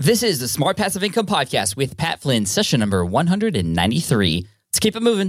[0.00, 4.46] This is the Smart Passive Income Podcast with Pat Flynn, session number 193.
[4.70, 5.28] Let's keep it moving.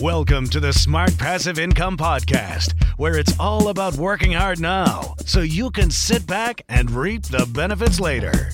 [0.00, 5.40] Welcome to the Smart Passive Income Podcast, where it's all about working hard now so
[5.40, 8.52] you can sit back and reap the benefits later.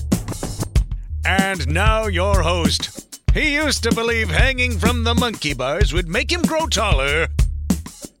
[1.23, 3.21] And now, your host.
[3.31, 7.27] He used to believe hanging from the monkey bars would make him grow taller.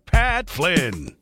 [0.05, 1.15] Pat Flynn.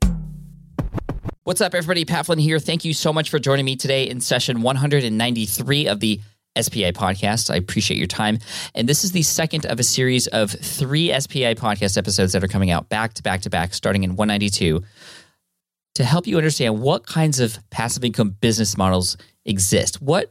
[1.43, 2.05] What's up, everybody?
[2.05, 2.59] Pat Flynn here.
[2.59, 6.21] Thank you so much for joining me today in session 193 of the
[6.55, 7.49] SPI podcast.
[7.49, 8.37] I appreciate your time.
[8.75, 12.47] And this is the second of a series of three SPI podcast episodes that are
[12.47, 14.83] coming out back to back to back, starting in 192,
[15.95, 19.99] to help you understand what kinds of passive income business models exist.
[19.99, 20.29] What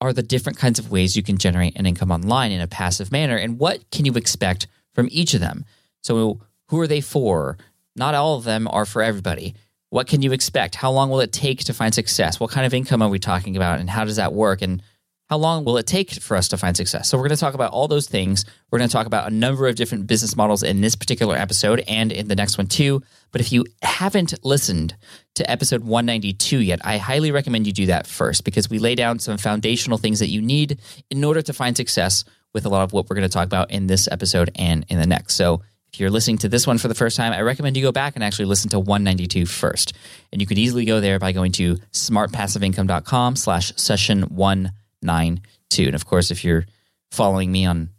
[0.00, 3.12] are the different kinds of ways you can generate an income online in a passive
[3.12, 5.64] manner, and what can you expect from each of them?
[6.02, 7.56] So, who are they for?
[7.94, 9.54] Not all of them are for everybody.
[9.90, 10.76] What can you expect?
[10.76, 12.40] How long will it take to find success?
[12.40, 14.62] What kind of income are we talking about, and how does that work?
[14.62, 14.82] And
[15.28, 17.08] how long will it take for us to find success?
[17.08, 18.44] So, we're going to talk about all those things.
[18.70, 21.84] We're going to talk about a number of different business models in this particular episode
[21.86, 23.02] and in the next one too.
[23.32, 24.96] But if you haven't listened
[25.36, 29.18] to episode 192 yet, I highly recommend you do that first because we lay down
[29.18, 30.80] some foundational things that you need
[31.10, 33.70] in order to find success with a lot of what we're going to talk about
[33.70, 35.34] in this episode and in the next.
[35.34, 35.62] So,
[35.92, 38.14] if you're listening to this one for the first time, I recommend you go back
[38.14, 39.92] and actually listen to 192 first.
[40.32, 45.84] And you could easily go there by going to smartpassiveincome.com slash session 192.
[45.86, 46.66] And of course, if you're
[47.10, 47.90] following me on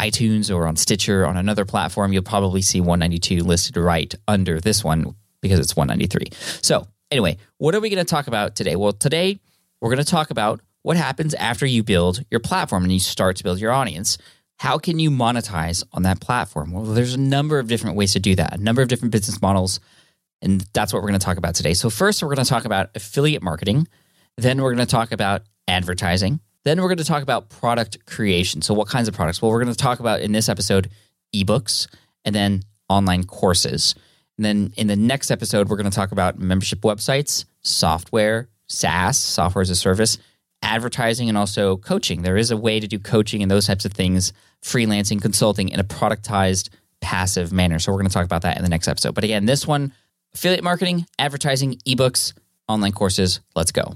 [0.00, 4.82] iTunes or on Stitcher on another platform, you'll probably see 192 listed right under this
[4.82, 6.36] one because it's 193.
[6.62, 8.74] So, anyway, what are we going to talk about today?
[8.74, 9.38] Well, today
[9.80, 13.36] we're going to talk about what happens after you build your platform and you start
[13.36, 14.18] to build your audience.
[14.62, 16.70] How can you monetize on that platform?
[16.70, 19.42] Well, there's a number of different ways to do that, a number of different business
[19.42, 19.80] models.
[20.40, 21.74] And that's what we're going to talk about today.
[21.74, 23.88] So, first, we're going to talk about affiliate marketing.
[24.36, 26.38] Then, we're going to talk about advertising.
[26.62, 28.62] Then, we're going to talk about product creation.
[28.62, 29.42] So, what kinds of products?
[29.42, 30.90] Well, we're going to talk about in this episode
[31.34, 31.88] ebooks
[32.24, 33.96] and then online courses.
[34.38, 39.18] And then in the next episode, we're going to talk about membership websites, software, SaaS,
[39.18, 40.18] software as a service,
[40.62, 42.22] advertising, and also coaching.
[42.22, 45.80] There is a way to do coaching and those types of things, freelancing, consulting in
[45.80, 47.78] a productized, passive manner.
[47.78, 49.14] So we're going to talk about that in the next episode.
[49.14, 49.92] But again, this one
[50.34, 52.32] affiliate marketing, advertising, ebooks,
[52.68, 53.40] online courses.
[53.54, 53.94] Let's go.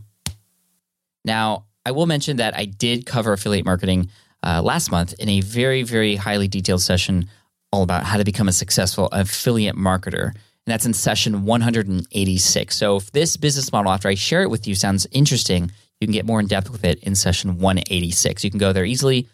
[1.24, 4.10] Now, I will mention that I did cover affiliate marketing
[4.42, 7.28] uh, last month in a very, very highly detailed session
[7.72, 10.26] all about how to become a successful affiliate marketer.
[10.26, 12.76] And that's in session 186.
[12.76, 16.12] So if this business model, after I share it with you, sounds interesting, you can
[16.12, 18.44] get more in depth with it in session 186.
[18.44, 19.28] You can go there easily,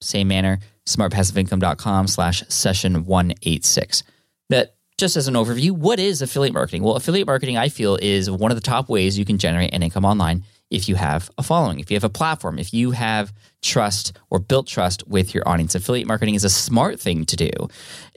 [0.00, 4.02] same manner, smartpassiveincome.com slash session 186.
[4.50, 6.82] That just as an overview, what is affiliate marketing?
[6.82, 9.82] Well, affiliate marketing, I feel, is one of the top ways you can generate an
[9.82, 13.32] income online if you have a following, if you have a platform, if you have
[13.62, 15.74] trust or built trust with your audience.
[15.74, 17.50] Affiliate marketing is a smart thing to do.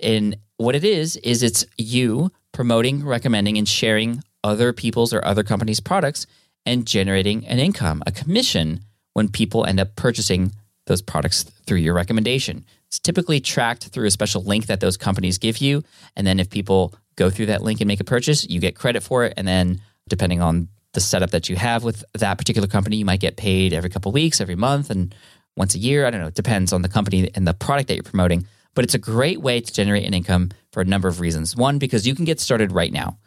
[0.02, 5.44] And what it is, is it's you promoting, recommending, and sharing other people's or other
[5.44, 6.26] companies' products
[6.66, 8.82] and generating an income, a commission
[9.14, 10.52] when people end up purchasing
[10.88, 12.66] those products through your recommendation.
[12.88, 15.84] It's typically tracked through a special link that those companies give you.
[16.16, 19.04] And then if people go through that link and make a purchase, you get credit
[19.04, 19.34] for it.
[19.38, 23.20] And then depending on the setup that you have with that particular company, you might
[23.20, 25.14] get paid every couple weeks, every month, and
[25.56, 26.06] once a year.
[26.06, 26.28] I don't know.
[26.28, 28.48] It depends on the company and the product that you're promoting.
[28.74, 31.56] But it's a great way to generate an income for a number of reasons.
[31.56, 33.18] One, because you can get started right now.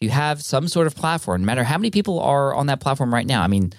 [0.00, 3.12] You have some sort of platform, no matter how many people are on that platform
[3.12, 3.42] right now.
[3.42, 3.72] I mean,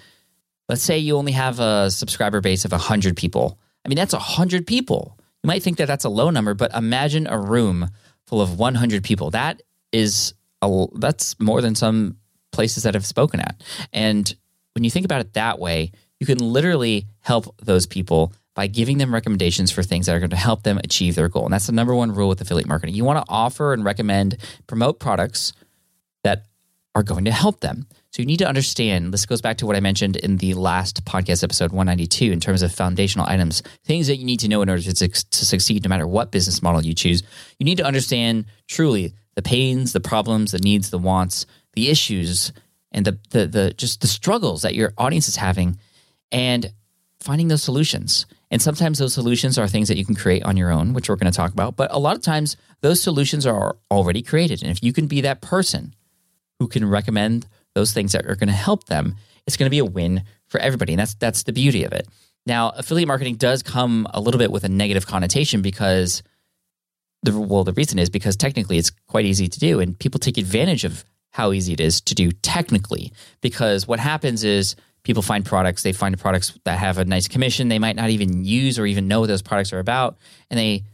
[0.68, 3.58] let's say you only have a subscriber base of 100 people.
[3.84, 5.18] I mean, that's 100 people.
[5.42, 7.90] You might think that that's a low number, but imagine a room
[8.26, 9.30] full of 100 people.
[9.30, 9.62] That
[9.92, 12.16] is a, that's more than some
[12.52, 13.62] places that I've spoken at.
[13.92, 14.32] And
[14.74, 18.98] when you think about it that way, you can literally help those people by giving
[18.98, 21.44] them recommendations for things that are going to help them achieve their goal.
[21.44, 22.94] And that's the number one rule with affiliate marketing.
[22.94, 24.36] You want to offer and recommend,
[24.66, 25.52] promote products
[26.22, 26.44] that
[26.94, 27.86] are going to help them.
[28.12, 31.06] So you need to understand this goes back to what I mentioned in the last
[31.06, 34.68] podcast episode 192 in terms of foundational items, things that you need to know in
[34.68, 37.22] order to, to succeed no matter what business model you choose.
[37.58, 42.52] You need to understand truly the pains, the problems, the needs, the wants, the issues,
[42.90, 45.78] and the, the, the just the struggles that your audience is having
[46.30, 46.70] and
[47.18, 48.26] finding those solutions.
[48.50, 51.16] And sometimes those solutions are things that you can create on your own, which we're
[51.16, 51.76] going to talk about.
[51.76, 54.60] But a lot of times those solutions are already created.
[54.60, 55.94] And if you can be that person
[56.58, 59.16] who can recommend those things that are going to help them,
[59.46, 60.92] it's going to be a win for everybody.
[60.92, 62.06] And that's that's the beauty of it.
[62.44, 66.22] Now, affiliate marketing does come a little bit with a negative connotation because
[67.22, 70.38] the well, the reason is because technically it's quite easy to do, and people take
[70.38, 73.12] advantage of how easy it is to do technically.
[73.40, 77.68] Because what happens is people find products, they find products that have a nice commission,
[77.68, 80.18] they might not even use or even know what those products are about,
[80.50, 80.84] and they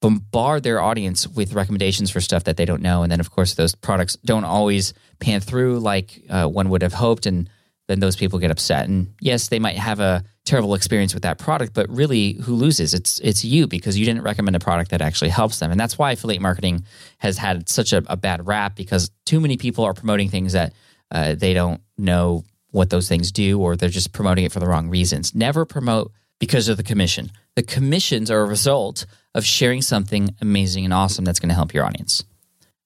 [0.00, 3.02] bombard their audience with recommendations for stuff that they don't know.
[3.02, 6.92] And then, of course, those products don't always pan through like uh, one would have
[6.92, 7.26] hoped.
[7.26, 7.48] And
[7.88, 8.88] then those people get upset.
[8.88, 12.94] And yes, they might have a terrible experience with that product, but really, who loses?
[12.94, 15.70] It's it's you because you didn't recommend a product that actually helps them.
[15.70, 16.84] And that's why affiliate marketing
[17.18, 20.72] has had such a, a bad rap because too many people are promoting things that
[21.10, 24.66] uh, they don't know what those things do, or they're just promoting it for the
[24.66, 25.34] wrong reasons.
[25.34, 27.30] Never promote because of the commission.
[27.56, 31.74] The commissions are a result of sharing something amazing and awesome that's going to help
[31.74, 32.22] your audience.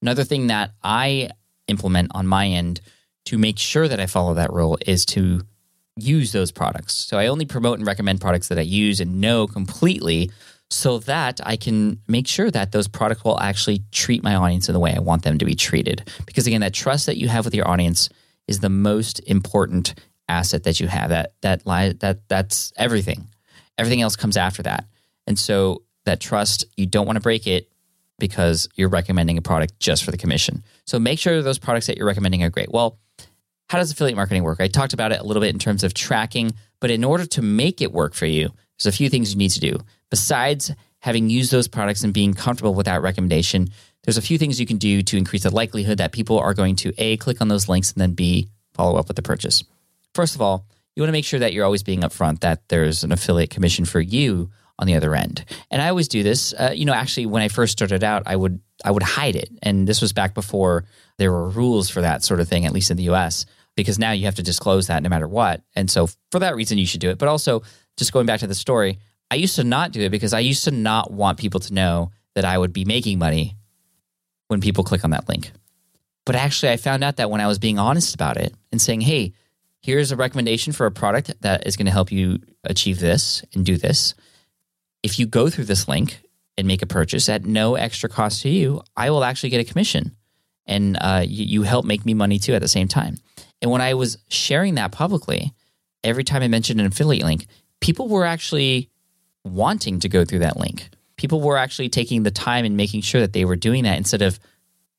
[0.01, 1.31] Another thing that I
[1.69, 2.81] implement on my end
[3.27, 5.43] to make sure that I follow that rule is to
[5.97, 6.95] use those products.
[6.95, 10.31] So I only promote and recommend products that I use and know completely
[10.71, 14.73] so that I can make sure that those products will actually treat my audience in
[14.73, 16.09] the way I want them to be treated.
[16.27, 18.09] Because again, that trust that you have with your audience
[18.47, 19.95] is the most important
[20.29, 21.11] asset that you have.
[21.11, 23.29] That that that that's everything.
[23.81, 24.85] Everything else comes after that.
[25.27, 27.71] And so that trust, you don't want to break it
[28.19, 30.63] because you're recommending a product just for the commission.
[30.87, 32.71] So make sure those products that you're recommending are great.
[32.71, 32.99] Well,
[33.69, 34.61] how does affiliate marketing work?
[34.61, 37.43] I talked about it a little bit in terms of tracking, but in order to
[37.43, 39.79] make it work for you, there's a few things you need to do.
[40.11, 43.69] Besides having used those products and being comfortable with that recommendation,
[44.05, 46.77] there's a few things you can do to increase the likelihood that people are going
[46.77, 49.65] to A, click on those links, and then B, follow up with the purchase.
[50.15, 53.05] First of all, you want to make sure that you're always being upfront that there's
[53.05, 54.51] an affiliate commission for you
[54.81, 55.45] on the other end.
[55.71, 56.53] And I always do this.
[56.55, 59.51] Uh, you know, actually, when I first started out, I would I would hide it,
[59.63, 60.85] and this was back before
[61.19, 63.45] there were rules for that sort of thing, at least in the U.S.
[63.77, 66.79] Because now you have to disclose that no matter what, and so for that reason,
[66.79, 67.19] you should do it.
[67.19, 67.63] But also,
[67.97, 68.99] just going back to the story,
[69.31, 72.11] I used to not do it because I used to not want people to know
[72.35, 73.57] that I would be making money
[74.49, 75.53] when people click on that link.
[76.25, 79.03] But actually, I found out that when I was being honest about it and saying,
[79.03, 79.35] "Hey,
[79.81, 83.65] here's a recommendation for a product that is going to help you achieve this and
[83.65, 84.15] do this.
[85.03, 86.21] If you go through this link
[86.59, 89.71] and make a purchase at no extra cost to you, I will actually get a
[89.71, 90.17] commission.
[90.67, 93.17] And uh, you, you help make me money too at the same time.
[93.63, 95.53] And when I was sharing that publicly,
[96.05, 97.47] every time I mentioned an affiliate link,
[97.81, 98.91] people were actually
[99.45, 100.91] wanting to go through that link.
[101.17, 104.23] People were actually taking the time and making sure that they were doing that instead
[104.23, 104.39] of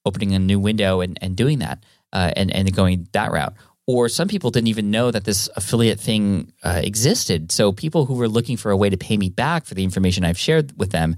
[0.06, 3.54] opening a new window and, and doing that uh, and, and going that route
[3.92, 7.52] or some people didn't even know that this affiliate thing uh, existed.
[7.52, 10.24] So people who were looking for a way to pay me back for the information
[10.24, 11.18] I've shared with them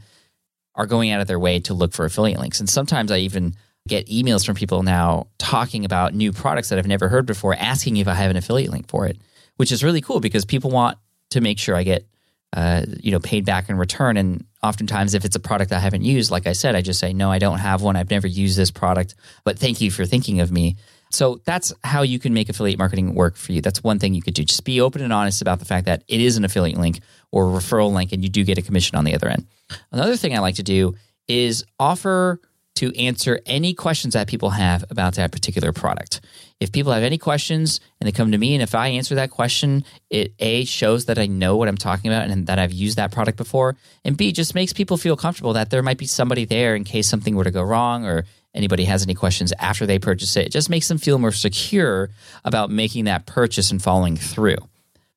[0.75, 2.59] are going out of their way to look for affiliate links.
[2.59, 3.55] And sometimes I even
[3.87, 7.97] get emails from people now talking about new products that I've never heard before, asking
[7.97, 9.17] if I have an affiliate link for it,
[9.57, 10.97] which is really cool because people want
[11.31, 12.07] to make sure I get
[12.55, 14.15] uh, you know paid back in return.
[14.15, 17.13] And oftentimes, if it's a product I haven't used, like I said, I just say
[17.13, 17.95] no, I don't have one.
[17.95, 20.77] I've never used this product, but thank you for thinking of me.
[21.13, 23.61] So that's how you can make affiliate marketing work for you.
[23.61, 24.43] That's one thing you could do.
[24.43, 27.01] Just be open and honest about the fact that it is an affiliate link
[27.31, 29.45] or referral link and you do get a commission on the other end.
[29.91, 30.95] Another thing I like to do
[31.27, 32.39] is offer
[32.75, 36.21] to answer any questions that people have about that particular product.
[36.59, 39.29] If people have any questions and they come to me, and if I answer that
[39.29, 42.97] question, it A shows that I know what I'm talking about and that I've used
[42.97, 46.45] that product before, and B just makes people feel comfortable that there might be somebody
[46.45, 49.99] there in case something were to go wrong or anybody has any questions after they
[49.99, 50.47] purchase it.
[50.47, 52.09] It just makes them feel more secure
[52.43, 54.57] about making that purchase and following through.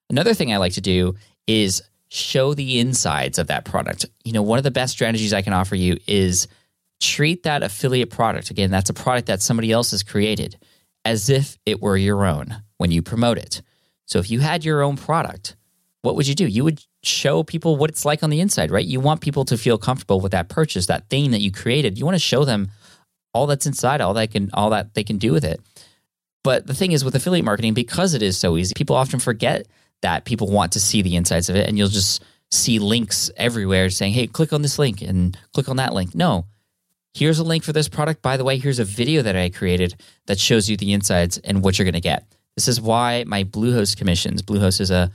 [0.09, 1.15] Another thing I like to do
[1.47, 4.07] is show the insides of that product.
[4.25, 6.49] You know, one of the best strategies I can offer you is
[7.01, 8.51] treat that affiliate product.
[8.51, 10.57] Again, that's a product that somebody else has created
[11.05, 13.63] as if it were your own when you promote it.
[14.07, 15.57] So if you had your own product,
[16.03, 16.47] what would you do?
[16.47, 18.85] You would show people what it's like on the inside, right?
[18.85, 21.99] You want people to feel comfortable with that purchase, that thing that you created.
[21.99, 22.71] You want to show them
[23.37, 25.61] all that's inside, all that can all that they can do with it.
[26.43, 29.67] But the thing is with affiliate marketing because it is so easy, people often forget
[30.03, 33.91] that people want to see the insides of it and you'll just see links everywhere
[33.91, 36.47] saying, "Hey, click on this link and click on that link." No.
[37.15, 38.23] Here's a link for this product.
[38.23, 41.63] By the way, here's a video that I created that shows you the insides and
[41.63, 42.27] what you're going to get.
[42.57, 44.43] This is why my Bluehost commissions.
[44.43, 45.11] Bluehost is a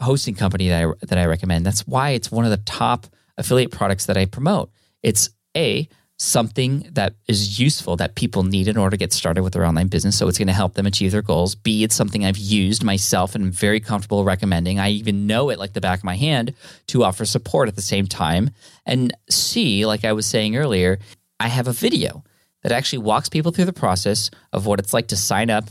[0.00, 1.66] hosting company that I, that I recommend.
[1.66, 4.70] That's why it's one of the top affiliate products that I promote.
[5.02, 5.88] It's a
[6.22, 9.88] something that is useful that people need in order to get started with their online
[9.88, 10.16] business.
[10.16, 11.56] So it's going to help them achieve their goals.
[11.56, 14.78] B, it's something I've used myself and I'm very comfortable recommending.
[14.78, 16.54] I even know it like the back of my hand
[16.86, 18.50] to offer support at the same time.
[18.86, 21.00] And C, like I was saying earlier,
[21.40, 22.22] I have a video
[22.62, 25.64] that actually walks people through the process of what it's like to sign up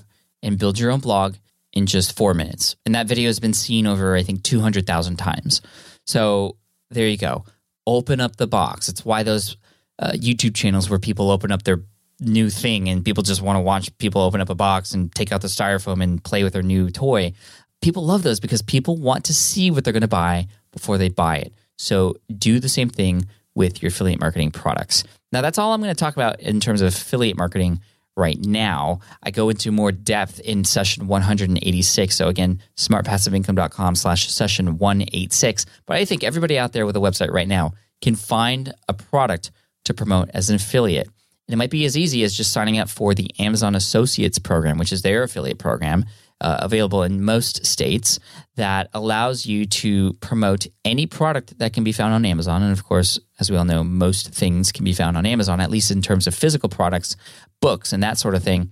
[0.43, 1.35] and build your own blog
[1.71, 2.75] in just four minutes.
[2.85, 5.61] And that video has been seen over, I think, 200,000 times.
[6.05, 6.57] So
[6.89, 7.45] there you go.
[7.87, 8.89] Open up the box.
[8.89, 9.55] It's why those
[10.01, 11.81] uh, YouTube channels where people open up their
[12.19, 15.31] new thing and people just want to watch people open up a box and take
[15.31, 17.33] out the styrofoam and play with their new toy.
[17.81, 21.09] People love those because people want to see what they're going to buy before they
[21.09, 21.53] buy it.
[21.77, 25.03] So do the same thing with your affiliate marketing products.
[25.31, 27.81] Now, that's all I'm going to talk about in terms of affiliate marketing
[28.15, 28.99] right now.
[29.23, 32.15] I go into more depth in session 186.
[32.15, 35.65] So again, smartpassiveincome.com slash session 186.
[35.85, 39.51] But I think everybody out there with a website right now can find a product
[39.85, 41.07] to promote as an affiliate.
[41.47, 44.77] And it might be as easy as just signing up for the Amazon Associates program,
[44.77, 46.05] which is their affiliate program
[46.39, 48.19] uh, available in most states
[48.55, 52.63] that allows you to promote any product that can be found on Amazon.
[52.63, 55.69] And of course, as we all know, most things can be found on Amazon, at
[55.69, 57.15] least in terms of physical products,
[57.59, 58.71] books, and that sort of thing.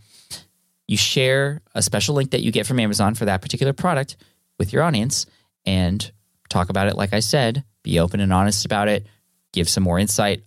[0.87, 4.17] You share a special link that you get from Amazon for that particular product
[4.57, 5.27] with your audience
[5.65, 6.11] and
[6.49, 9.05] talk about it, like I said, be open and honest about it,
[9.53, 10.43] give some more insight,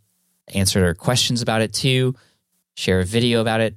[0.49, 2.15] answer questions about it too,
[2.75, 3.77] share a video about it,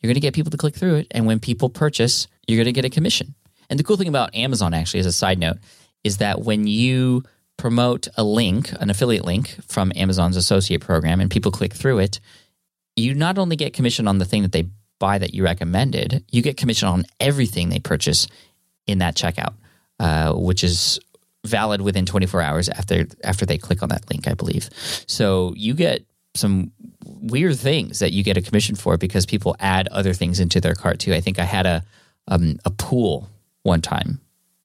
[0.00, 1.06] you're going to get people to click through it.
[1.10, 3.34] And when people purchase, you're going to get a commission.
[3.68, 5.58] And the cool thing about Amazon, actually, as a side note,
[6.02, 7.22] is that when you
[7.56, 12.20] promote a link, an affiliate link from Amazon's associate program, and people click through it,
[12.96, 16.42] you not only get commission on the thing that they buy that you recommended, you
[16.42, 18.26] get commission on everything they purchase
[18.86, 19.54] in that checkout,
[19.98, 20.98] uh, which is
[21.46, 24.68] valid within 24 hours after after they click on that link, I believe.
[25.06, 26.04] So you get
[26.34, 26.72] some
[27.04, 30.74] weird things that you get a commission for because people add other things into their
[30.74, 31.14] cart too.
[31.14, 31.84] I think I had a
[32.28, 33.28] um, a pool
[33.62, 34.20] one time.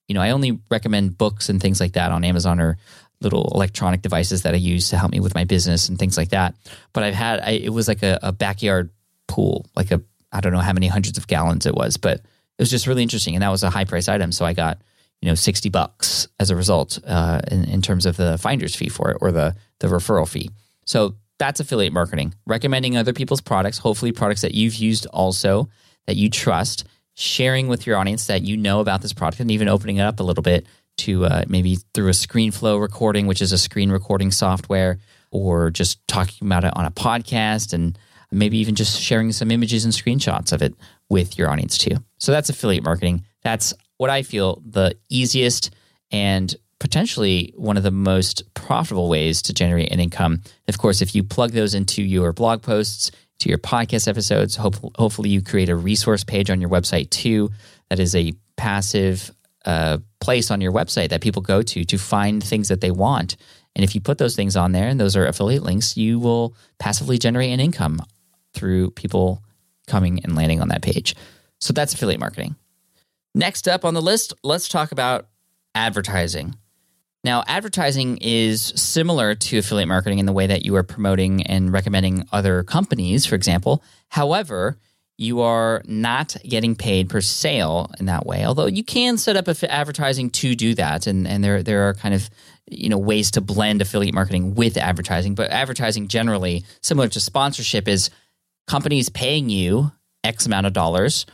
[0.08, 2.78] You know, I only recommend books and things like that on Amazon or
[3.22, 6.30] little electronic devices that I use to help me with my business and things like
[6.30, 6.54] that.
[6.94, 8.92] But I've had I, it was like a, a backyard
[9.28, 10.02] pool, like a
[10.32, 13.04] I don't know how many hundreds of gallons it was, but it was just really
[13.04, 14.32] interesting, and that was a high price item.
[14.32, 14.80] So I got
[15.26, 18.90] you know sixty bucks as a result uh, in, in terms of the finder's fee
[18.90, 20.52] for it or the the referral fee.
[20.86, 22.36] So that's affiliate marketing.
[22.46, 25.68] Recommending other people's products, hopefully products that you've used also
[26.06, 29.68] that you trust, sharing with your audience that you know about this product, and even
[29.68, 30.68] opening it up a little bit
[30.98, 35.00] to uh, maybe through a ScreenFlow recording, which is a screen recording software,
[35.32, 37.98] or just talking about it on a podcast, and
[38.32, 40.76] maybe even just sharing some images and screenshots of it
[41.10, 41.98] with your audience too.
[42.20, 43.26] So that's affiliate marketing.
[43.42, 45.74] That's what I feel the easiest
[46.12, 50.42] and potentially one of the most profitable ways to generate an income.
[50.68, 54.76] Of course, if you plug those into your blog posts, to your podcast episodes, hope,
[54.96, 57.50] hopefully you create a resource page on your website too.
[57.90, 59.32] That is a passive
[59.66, 63.36] uh, place on your website that people go to to find things that they want.
[63.76, 66.56] And if you put those things on there and those are affiliate links, you will
[66.80, 68.00] passively generate an income
[68.54, 69.44] through people
[69.88, 71.16] coming and landing on that page.
[71.60, 72.56] So that's affiliate marketing.
[73.36, 75.28] Next up on the list, let's talk about
[75.76, 76.56] advertising.
[77.22, 81.74] Now, advertising is similar to affiliate marketing in the way that you are promoting and
[81.74, 83.84] recommending other companies, for example.
[84.08, 84.78] However,
[85.18, 88.46] you are not getting paid per sale in that way.
[88.46, 92.16] Although you can set up advertising to do that, and, and there there are kind
[92.16, 92.30] of
[92.70, 95.36] you know ways to blend affiliate marketing with advertising.
[95.36, 98.10] But advertising generally, similar to sponsorship, is
[98.68, 99.92] companies paying you
[100.24, 101.26] X amount of dollars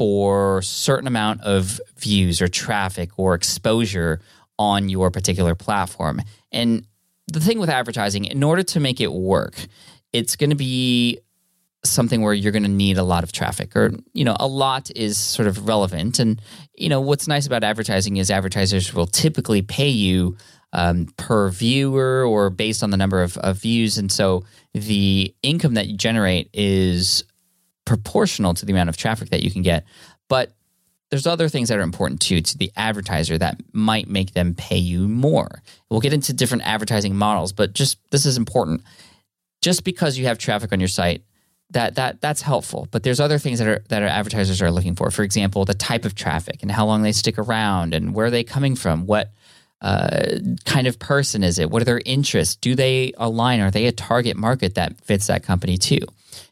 [0.00, 4.18] for certain amount of views or traffic or exposure
[4.58, 6.22] on your particular platform.
[6.50, 6.86] And
[7.30, 9.66] the thing with advertising, in order to make it work,
[10.14, 11.18] it's going to be
[11.84, 14.90] something where you're going to need a lot of traffic or you know a lot
[14.96, 16.40] is sort of relevant and
[16.74, 20.36] you know what's nice about advertising is advertisers will typically pay you
[20.74, 25.72] um, per viewer or based on the number of, of views and so the income
[25.72, 27.24] that you generate is
[27.90, 29.84] proportional to the amount of traffic that you can get
[30.28, 30.52] but
[31.10, 34.78] there's other things that are important too to the advertiser that might make them pay
[34.78, 38.82] you more we'll get into different advertising models but just this is important
[39.60, 41.22] just because you have traffic on your site
[41.70, 42.88] that that that's helpful.
[42.90, 45.10] But there's other things that are that our advertisers are looking for.
[45.10, 48.30] For example, the type of traffic and how long they stick around and where are
[48.30, 49.06] they coming from.
[49.06, 49.30] What
[49.80, 51.70] uh, kind of person is it?
[51.70, 52.56] What are their interests?
[52.56, 53.60] Do they align?
[53.60, 56.00] Are they a target market that fits that company too?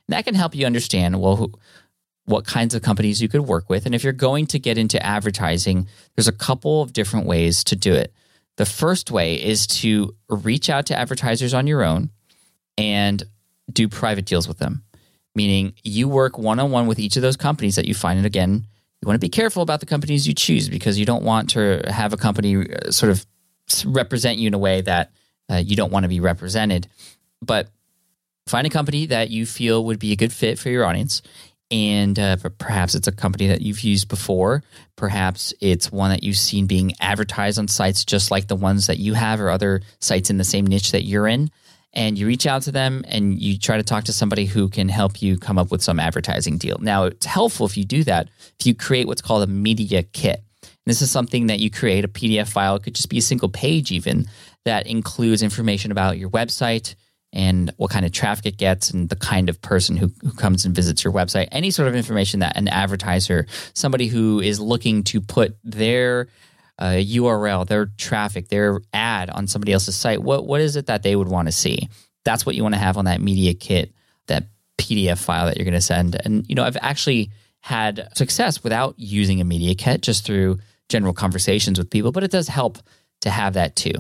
[0.09, 1.53] That can help you understand well who,
[2.25, 3.87] what kinds of companies you could work with.
[3.87, 5.87] And if you're going to get into advertising,
[6.17, 8.13] there's a couple of different ways to do it.
[8.57, 12.11] The first way is to reach out to advertisers on your own
[12.77, 13.23] and
[13.73, 14.83] do private deals with them
[15.39, 18.19] meaning you work one on one with each of those companies that you find.
[18.19, 18.67] And again,
[19.01, 21.81] you want to be careful about the companies you choose because you don't want to
[21.87, 23.25] have a company uh, sort of
[23.87, 25.13] represent you in a way that
[25.49, 26.89] uh, you don't want to be represented.
[27.41, 27.69] But
[28.49, 31.23] find a company that you feel would be a good fit for your audience.
[31.71, 34.63] And uh, perhaps it's a company that you've used before.
[34.97, 38.99] Perhaps it's one that you've seen being advertised on sites just like the ones that
[38.99, 41.51] you have or other sites in the same niche that you're in
[41.93, 44.89] and you reach out to them and you try to talk to somebody who can
[44.89, 46.79] help you come up with some advertising deal.
[46.81, 48.29] Now, it's helpful if you do that,
[48.61, 50.43] if you create what's called a media kit.
[50.63, 53.23] And this is something that you create a PDF file, it could just be a
[53.23, 54.27] single page even,
[54.65, 56.95] that includes information about your website
[57.33, 60.65] and what kind of traffic it gets and the kind of person who, who comes
[60.65, 61.49] and visits your website.
[61.53, 66.29] Any sort of information that an advertiser, somebody who is looking to put their
[66.79, 71.03] uh, URL, their traffic, their ad on somebody else's site, what what is it that
[71.03, 71.89] they would want to see?
[72.25, 73.93] That's what you want to have on that media kit,
[74.27, 74.45] that
[74.79, 76.21] PDF file that you're going to send.
[76.25, 77.31] And you know, I've actually
[77.61, 80.59] had success without using a media kit, just through
[80.89, 82.13] general conversations with people.
[82.13, 82.79] But it does help
[83.23, 83.93] to have that too.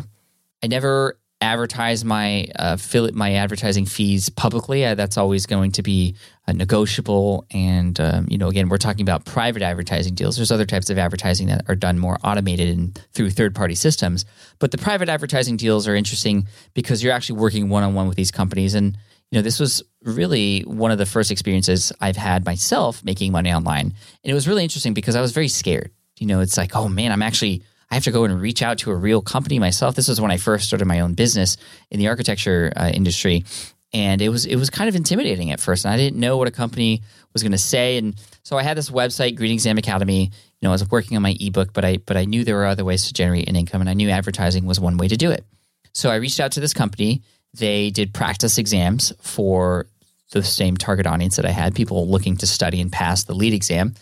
[0.62, 2.76] I never advertise my uh,
[3.12, 4.84] my advertising fees publicly.
[4.84, 7.46] Uh, that's always going to be uh, negotiable.
[7.50, 10.36] And um, you know, again, we're talking about private advertising deals.
[10.36, 14.24] There's other types of advertising that are done more automated and through third party systems.
[14.58, 18.16] But the private advertising deals are interesting because you're actually working one on one with
[18.16, 18.74] these companies.
[18.74, 18.96] And
[19.30, 23.52] you know, this was really one of the first experiences I've had myself making money
[23.52, 23.86] online.
[23.86, 25.90] And it was really interesting because I was very scared.
[26.18, 28.78] You know, it's like, oh man, I'm actually I have to go and reach out
[28.78, 29.94] to a real company myself.
[29.94, 31.56] This was when I first started my own business
[31.90, 33.44] in the architecture uh, industry,
[33.92, 35.84] and it was it was kind of intimidating at first.
[35.84, 38.76] And I didn't know what a company was going to say, and so I had
[38.76, 40.24] this website, Green Exam Academy.
[40.24, 42.66] You know, I was working on my ebook, but I but I knew there were
[42.66, 45.30] other ways to generate an income, and I knew advertising was one way to do
[45.30, 45.44] it.
[45.92, 47.22] So I reached out to this company.
[47.54, 49.86] They did practice exams for
[50.32, 53.54] the same target audience that I had, people looking to study and pass the LEED
[53.54, 53.94] exam,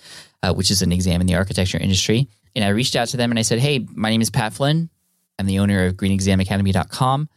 [0.43, 2.29] uh, which is an exam in the architecture industry.
[2.57, 4.89] And I reached out to them and I said, Hey, my name is Pat Flynn.
[5.39, 7.29] I'm the owner of greenexamacademy.com.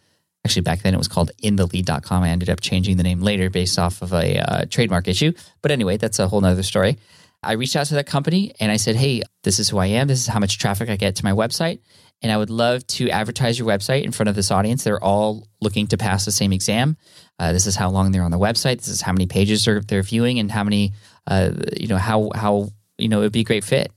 [0.45, 2.23] Actually, back then it was called intheleed.com.
[2.23, 5.33] I ended up changing the name later based off of a uh, trademark issue.
[5.61, 6.97] But anyway, that's a whole nother story.
[7.43, 10.07] I reached out to that company and I said, Hey, this is who I am.
[10.07, 11.81] This is how much traffic I get to my website.
[12.21, 14.83] And I would love to advertise your website in front of this audience.
[14.85, 16.95] They're all looking to pass the same exam.
[17.37, 18.77] Uh, this is how long they're on the website.
[18.77, 20.93] This is how many pages they're, they're viewing and how many,
[21.27, 23.91] uh, you know, how, how, you know, it would be a great fit.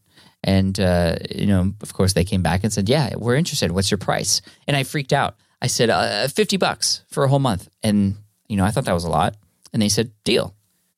[0.45, 3.71] And, uh, you know, of course, they came back and said, Yeah, we're interested.
[3.71, 4.43] What's your price?
[4.67, 5.37] And I freaked out.
[5.61, 7.69] I said, uh, 50 bucks for a whole month.
[7.83, 8.17] And,
[8.49, 9.37] you know, I thought that was a lot.
[9.73, 10.55] And they said, Deal.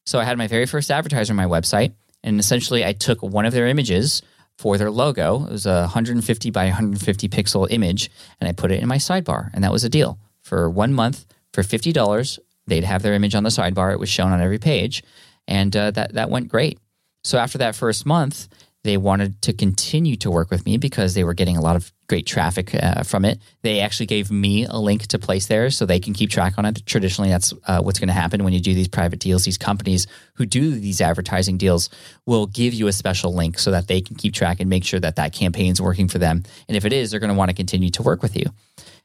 [0.06, 1.92] So I had my very first advertiser on my website.
[2.22, 4.22] And essentially, I took one of their images
[4.56, 5.44] for their logo.
[5.44, 8.10] It was a 150 by 150 pixel image.
[8.40, 9.50] And I put it in my sidebar.
[9.52, 10.18] And that was a deal.
[10.42, 13.92] For one month, for $50, they'd have their image on the sidebar.
[13.92, 15.02] It was shown on every page.
[15.46, 16.78] And uh, that, that went great.
[17.22, 18.48] So after that first month,
[18.84, 21.90] they wanted to continue to work with me because they were getting a lot of
[22.06, 23.40] great traffic uh, from it.
[23.62, 26.66] They actually gave me a link to place there so they can keep track on
[26.66, 26.84] it.
[26.84, 29.44] Traditionally, that's uh, what's going to happen when you do these private deals.
[29.44, 31.88] These companies who do these advertising deals
[32.26, 35.00] will give you a special link so that they can keep track and make sure
[35.00, 36.42] that that campaign is working for them.
[36.68, 38.44] And if it is, they're going to want to continue to work with you.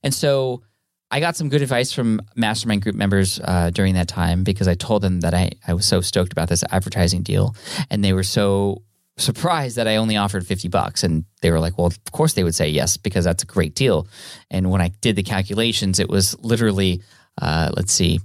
[0.04, 0.62] And so
[1.10, 4.76] I got some good advice from mastermind group members uh, during that time because I
[4.76, 7.56] told them that I, I was so stoked about this advertising deal
[7.90, 8.84] and they were so
[9.20, 11.04] surprised that I only offered 50 bucks.
[11.04, 13.76] And they were like, well, of course they would say yes, because that's a great
[13.76, 14.08] deal.
[14.50, 17.02] And when I did the calculations, it was literally,
[17.42, 18.20] uh, let's see,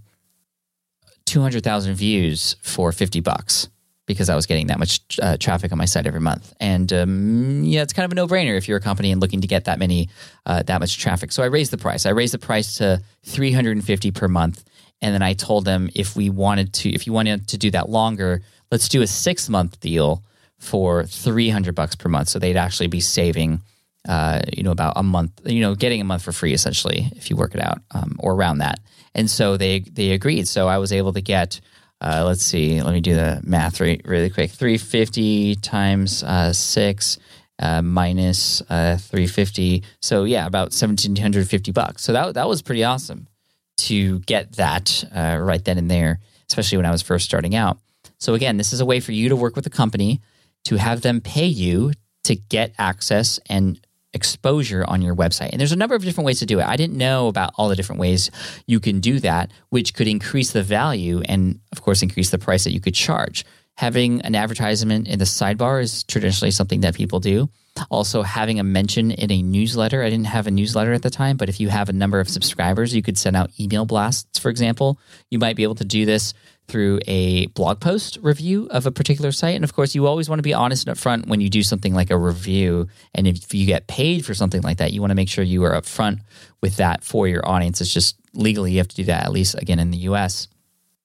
[1.26, 3.68] 200,000 views for 50 bucks
[4.06, 6.52] because I was getting that much uh, traffic on my site every month.
[6.60, 9.40] And um, yeah, it's kind of a no brainer if you're a company and looking
[9.40, 10.10] to get that many,
[10.44, 11.32] uh, that much traffic.
[11.32, 12.04] So I raised the price.
[12.04, 14.62] I raised the price to 350 per month
[15.00, 17.88] And then I told them if we wanted to, if you wanted to do that
[17.88, 20.22] longer, let's do a six month deal
[20.64, 22.28] for 300 bucks per month.
[22.28, 23.60] So they'd actually be saving,
[24.08, 27.30] uh, you know, about a month, you know, getting a month for free essentially if
[27.30, 28.80] you work it out um, or around that.
[29.14, 30.48] And so they, they agreed.
[30.48, 31.60] So I was able to get,
[32.00, 37.18] uh, let's see, let me do the math really, really quick 350 times uh, six.
[37.60, 43.28] Uh, minus, uh, 350 so yeah about 1750 bucks so that, that was pretty awesome
[43.76, 46.18] to get that uh, right then and there
[46.50, 47.78] especially when i was first starting out
[48.18, 50.20] so again this is a way for you to work with a company
[50.64, 51.92] to have them pay you
[52.24, 53.80] to get access and
[54.14, 55.50] exposure on your website.
[55.50, 56.66] And there's a number of different ways to do it.
[56.66, 58.30] I didn't know about all the different ways
[58.66, 62.64] you can do that, which could increase the value and, of course, increase the price
[62.64, 63.44] that you could charge.
[63.76, 67.50] Having an advertisement in the sidebar is traditionally something that people do.
[67.90, 70.04] Also, having a mention in a newsletter.
[70.04, 72.28] I didn't have a newsletter at the time, but if you have a number of
[72.28, 75.00] subscribers, you could send out email blasts, for example.
[75.28, 76.34] You might be able to do this
[76.68, 79.54] through a blog post review of a particular site.
[79.54, 81.94] And of course, you always want to be honest and upfront when you do something
[81.94, 82.88] like a review.
[83.14, 85.64] And if you get paid for something like that, you want to make sure you
[85.64, 86.20] are upfront
[86.60, 87.80] with that for your audience.
[87.80, 90.48] It's just legally you have to do that, at least again in the US.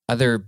[0.08, 0.46] Other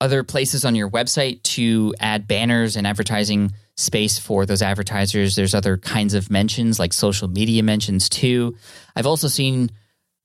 [0.00, 5.36] other places on your website to add banners and advertising space for those advertisers.
[5.36, 8.56] There's other kinds of mentions like social media mentions too.
[8.94, 9.70] I've also seen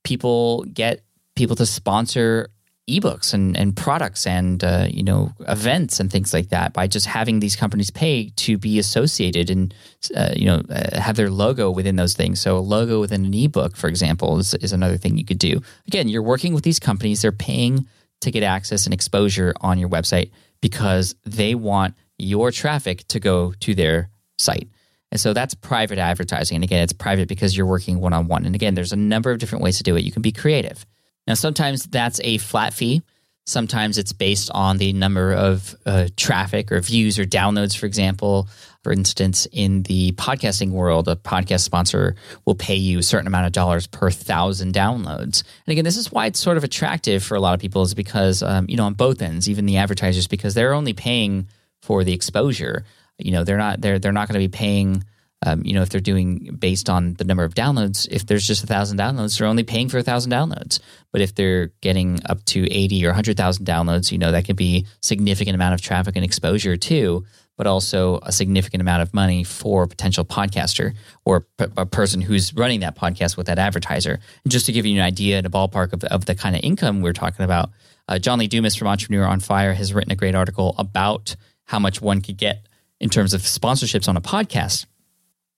[0.04, 1.04] people get
[1.36, 2.50] people to sponsor
[2.89, 7.06] ebooks and, and products and uh, you know events and things like that by just
[7.06, 9.74] having these companies pay to be associated and
[10.15, 12.41] uh, you know uh, have their logo within those things.
[12.41, 15.62] So a logo within an ebook, for example, is, is another thing you could do.
[15.88, 17.88] Again, you're working with these companies; they're paying
[18.22, 23.54] to get access and exposure on your website because they want your traffic to go
[23.60, 24.70] to their site.
[25.12, 26.56] And so that's private advertising.
[26.56, 28.46] And again, it's private because you're working one on one.
[28.46, 30.04] And again, there's a number of different ways to do it.
[30.04, 30.86] You can be creative.
[31.28, 33.02] Now, sometimes that's a flat fee.
[33.48, 38.48] Sometimes it's based on the number of uh, traffic or views or downloads, for example.
[38.84, 43.48] For instance, in the podcasting world, a podcast sponsor will pay you a certain amount
[43.48, 45.44] of dollars per thousand downloads.
[45.66, 47.94] And again, this is why it's sort of attractive for a lot of people, is
[47.94, 51.48] because, um, you know, on both ends, even the advertisers, because they're only paying
[51.82, 52.86] for the exposure.
[53.18, 55.04] You know, they're not they're they're not going to be paying
[55.46, 58.64] um, you know, if they're doing based on the number of downloads, if there's just
[58.64, 60.80] a thousand downloads, they're only paying for a thousand downloads.
[61.12, 64.86] But if they're getting up to 80 or 100,000 downloads, you know, that could be
[65.02, 67.26] significant amount of traffic and exposure too,
[67.58, 70.94] but also a significant amount of money for a potential podcaster
[71.26, 74.20] or a person who's running that podcast with that advertiser.
[74.44, 76.62] And just to give you an idea and a ballpark of of the kind of
[76.64, 77.72] income we're talking about,
[78.08, 81.80] uh, John Lee Dumas from Entrepreneur on Fire has written a great article about how
[81.80, 82.68] much one could get
[83.00, 84.86] in terms of sponsorships on a podcast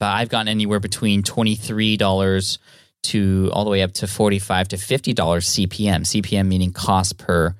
[0.03, 2.57] but I've gotten anywhere between $23
[3.03, 6.01] to all the way up to 45 to $50 CPM.
[6.01, 7.55] CPM meaning cost per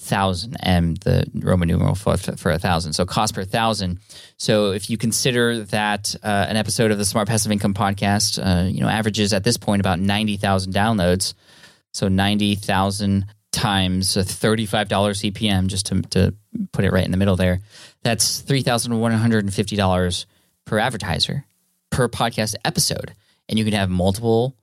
[0.00, 2.94] thousand and the Roman numeral for, for a thousand.
[2.94, 4.00] So cost per thousand.
[4.38, 8.66] So if you consider that uh, an episode of the Smart Passive Income podcast, uh,
[8.66, 11.34] you know, averages at this point about 90,000 downloads.
[11.92, 16.34] So 90,000 times a $35 CPM, just to, to
[16.72, 17.60] put it right in the middle there,
[18.02, 20.26] that's $3,150
[20.64, 21.46] per advertiser
[21.94, 23.14] per podcast episode.
[23.48, 24.56] And you can have multiple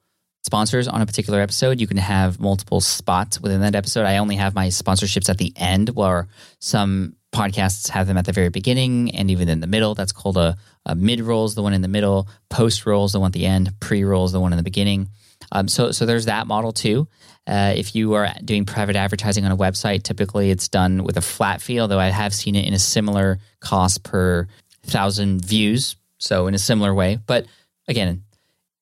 [0.43, 1.79] sponsors on a particular episode.
[1.79, 4.05] You can have multiple spots within that episode.
[4.05, 6.27] I only have my sponsorships at the end, where
[6.59, 9.95] some podcasts have them at the very beginning and even in the middle.
[9.95, 13.13] That's called a, a mid roll is the one in the middle, post roll is
[13.13, 15.07] the one at the end, pre roll is the one in the beginning.
[15.53, 17.07] Um, so, so there's that model too.
[17.47, 21.21] Uh, if you are doing private advertising on a website, typically it's done with a
[21.21, 24.47] flat fee, although I have seen it in a similar cost per
[24.83, 27.45] thousand views so in a similar way, but
[27.87, 28.23] again,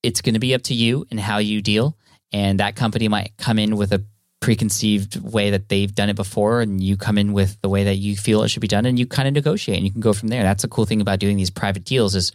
[0.03, 1.97] it's going to be up to you and how you deal.
[2.31, 4.03] And that company might come in with a
[4.39, 7.95] preconceived way that they've done it before, and you come in with the way that
[7.95, 10.13] you feel it should be done, and you kind of negotiate, and you can go
[10.13, 10.43] from there.
[10.43, 12.31] That's the cool thing about doing these private deals is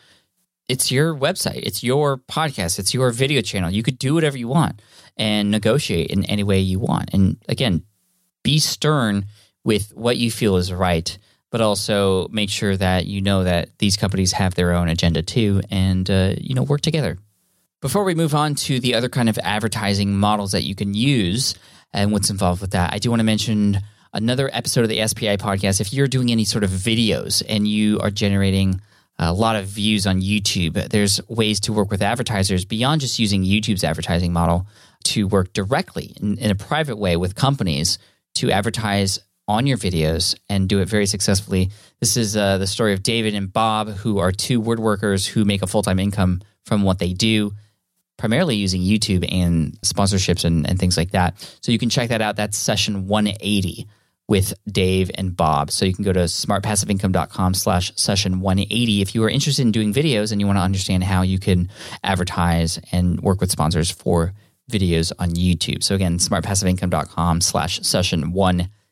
[0.69, 3.71] it's your website, it's your podcast, it's your video channel.
[3.71, 4.81] You could do whatever you want
[5.17, 7.13] and negotiate in any way you want.
[7.13, 7.85] And again,
[8.43, 9.27] be stern
[9.63, 11.17] with what you feel is right
[11.55, 15.63] but also make sure that you know that these companies have their own agenda too
[15.71, 17.17] and uh, you know work together.
[17.81, 21.55] Before we move on to the other kind of advertising models that you can use
[21.93, 23.79] and what's involved with that i do want to mention
[24.13, 25.81] another episode of the spi podcast.
[25.81, 28.81] If you're doing any sort of videos and you are generating
[29.21, 33.45] a lot of views on youtube there's ways to work with advertisers beyond just using
[33.45, 34.67] youtube's advertising model
[35.05, 37.97] to work directly in, in a private way with companies
[38.35, 41.71] to advertise on your videos and do it very successfully.
[42.01, 45.63] This is uh, the story of David and Bob, who are two woodworkers who make
[45.63, 47.53] a full time income from what they do.
[48.17, 51.37] primarily using YouTube and sponsorships and, and things like that.
[51.61, 52.37] So you can check that out.
[52.37, 53.87] That's session 180
[54.29, 55.71] with Dave and Bob.
[55.71, 59.93] So you can go to smartpassiveincome.com slash session 180 if you are interested in doing
[59.93, 61.69] videos and you want to understand how you can
[62.03, 64.33] advertise and work with sponsors for
[64.71, 65.83] videos on YouTube.
[65.83, 68.84] So again, smartpassiveincome.com slash session 180.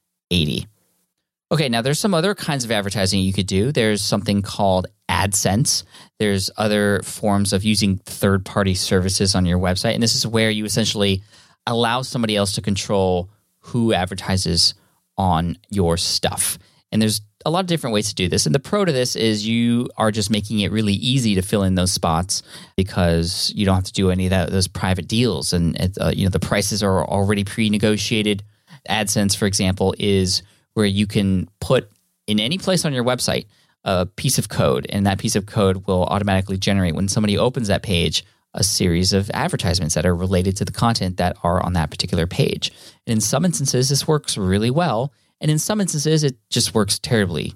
[1.50, 3.72] Okay, now there's some other kinds of advertising you could do.
[3.72, 5.84] There's something called AdSense.
[6.18, 9.92] There's other forms of using third party services on your website.
[9.92, 11.22] And this is where you essentially
[11.66, 13.28] allow somebody else to control
[13.60, 14.74] who advertises
[15.18, 16.58] on your stuff.
[16.90, 18.46] And there's a lot of different ways to do this.
[18.46, 21.64] And the pro to this is you are just making it really easy to fill
[21.64, 22.42] in those spots
[22.76, 25.52] because you don't have to do any of that, those private deals.
[25.52, 28.42] And uh, you know the prices are already pre-negotiated.
[28.88, 30.42] AdSense, for example, is
[30.74, 31.90] where you can put
[32.26, 33.46] in any place on your website
[33.84, 37.68] a piece of code, and that piece of code will automatically generate when somebody opens
[37.68, 41.72] that page a series of advertisements that are related to the content that are on
[41.72, 42.70] that particular page.
[43.06, 46.98] And in some instances, this works really well, and in some instances, it just works
[46.98, 47.54] terribly.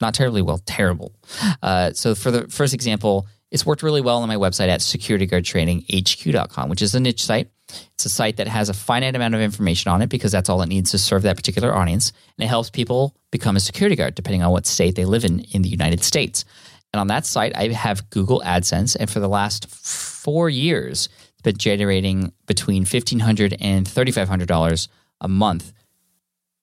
[0.00, 1.14] Not terribly well, terrible.
[1.62, 6.68] Uh, so, for the first example, it's worked really well on my website at securityguardtraininghq.com,
[6.68, 7.50] which is a niche site.
[7.94, 10.62] It's a site that has a finite amount of information on it because that's all
[10.62, 12.12] it needs to serve that particular audience.
[12.38, 15.40] And it helps people become a security guard depending on what state they live in
[15.52, 16.44] in the United States.
[16.92, 18.96] And on that site, I have Google AdSense.
[18.98, 24.88] And for the last four years, it's been generating between $1,500 and $3,500
[25.20, 25.72] a month,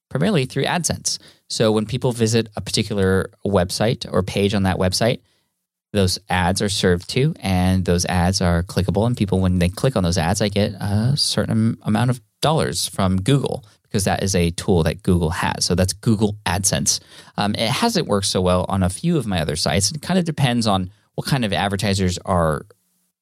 [0.08, 1.18] primarily through AdSense.
[1.48, 5.20] So when people visit a particular website or page on that website,
[5.92, 9.06] those ads are served to, and those ads are clickable.
[9.06, 12.86] And people, when they click on those ads, I get a certain amount of dollars
[12.86, 15.64] from Google because that is a tool that Google has.
[15.64, 17.00] So that's Google AdSense.
[17.36, 19.90] Um, it hasn't worked so well on a few of my other sites.
[19.90, 22.66] It kind of depends on what kind of advertisers are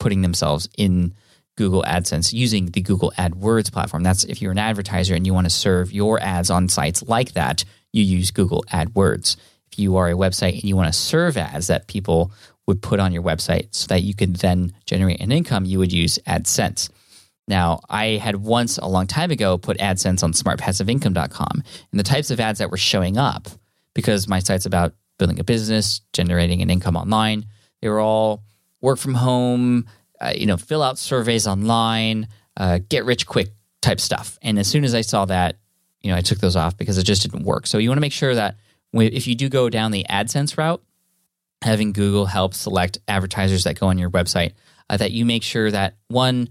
[0.01, 1.15] putting themselves in
[1.57, 4.03] Google AdSense using the Google AdWords platform.
[4.03, 7.33] That's if you're an advertiser and you want to serve your ads on sites like
[7.33, 9.37] that, you use Google AdWords.
[9.71, 12.33] If you are a website and you want to serve ads that people
[12.67, 15.93] would put on your website so that you could then generate an income, you would
[15.93, 16.91] use AdSense.
[17.47, 22.31] Now, I had once a long time ago put AdSense on smartpassiveincome.com, and the types
[22.31, 23.49] of ads that were showing up,
[23.95, 27.45] because my site's about building a business, generating an income online,
[27.83, 28.43] they were all
[28.81, 29.87] work from home,
[30.21, 33.49] uh, you know, fill out surveys online, uh, get rich quick
[33.83, 34.39] type stuff.
[34.41, 35.57] And as soon as I saw that,
[36.01, 37.67] you know, I took those off because it just didn't work.
[37.67, 38.57] So you want to make sure that
[38.93, 40.83] if you do go down the AdSense route,
[41.65, 44.53] having Google help select advertisers that go on your website,
[44.91, 46.49] uh, that you make sure that one,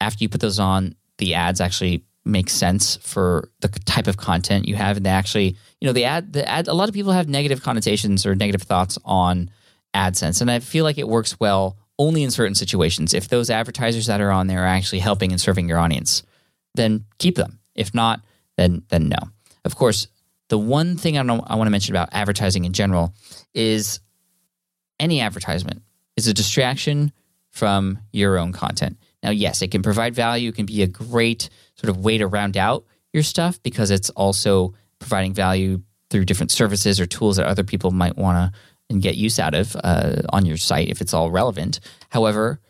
[0.00, 4.66] after you put those on, the ads actually make sense for the type of content
[4.66, 6.68] you have, and they actually, you know, the ad, the ad.
[6.68, 9.50] A lot of people have negative connotations or negative thoughts on
[9.94, 13.14] AdSense, and I feel like it works well only in certain situations.
[13.14, 16.22] If those advertisers that are on there are actually helping and serving your audience,
[16.74, 17.60] then keep them.
[17.74, 18.20] If not,
[18.56, 19.30] then then no.
[19.64, 20.08] Of course,
[20.48, 23.14] the one thing I, I want to mention about advertising in general
[23.54, 24.00] is
[25.00, 25.82] any advertisement
[26.16, 27.12] is a distraction
[27.50, 28.96] from your own content.
[29.22, 30.50] Now, yes, it can provide value.
[30.50, 34.10] It can be a great sort of way to round out your stuff because it's
[34.10, 39.02] also providing value through different services or tools that other people might want to and
[39.02, 41.80] get use out of uh, on your site if it's all relevant.
[42.08, 42.60] However,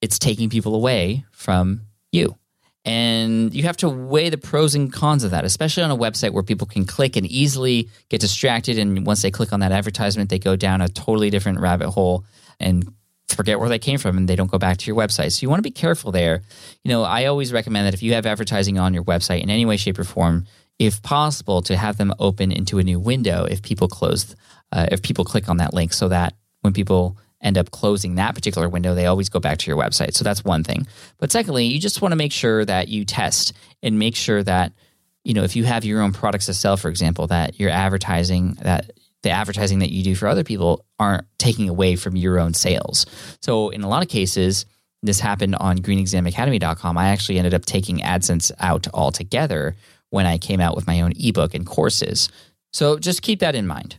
[0.00, 2.36] it's taking people away from you.
[2.84, 6.32] And you have to weigh the pros and cons of that, especially on a website
[6.32, 8.76] where people can click and easily get distracted.
[8.76, 12.24] And once they click on that advertisement, they go down a totally different rabbit hole
[12.58, 12.92] and
[13.28, 15.32] forget where they came from and they don't go back to your website.
[15.32, 16.42] So you want to be careful there.
[16.82, 19.64] You know, I always recommend that if you have advertising on your website in any
[19.64, 20.46] way, shape, or form,
[20.78, 24.34] if possible, to have them open into a new window if people close,
[24.72, 28.34] uh, if people click on that link so that when people end up closing that
[28.34, 30.14] particular window, they always go back to your website.
[30.14, 30.86] So that's one thing.
[31.18, 33.52] But secondly, you just want to make sure that you test
[33.82, 34.72] and make sure that,
[35.24, 38.54] you know, if you have your own products to sell, for example, that you're advertising
[38.62, 42.54] that the advertising that you do for other people aren't taking away from your own
[42.54, 43.06] sales.
[43.40, 44.66] So in a lot of cases,
[45.00, 46.98] this happened on greenexamacademy.com.
[46.98, 49.76] I actually ended up taking AdSense out altogether
[50.10, 52.28] when I came out with my own ebook and courses.
[52.72, 53.98] So just keep that in mind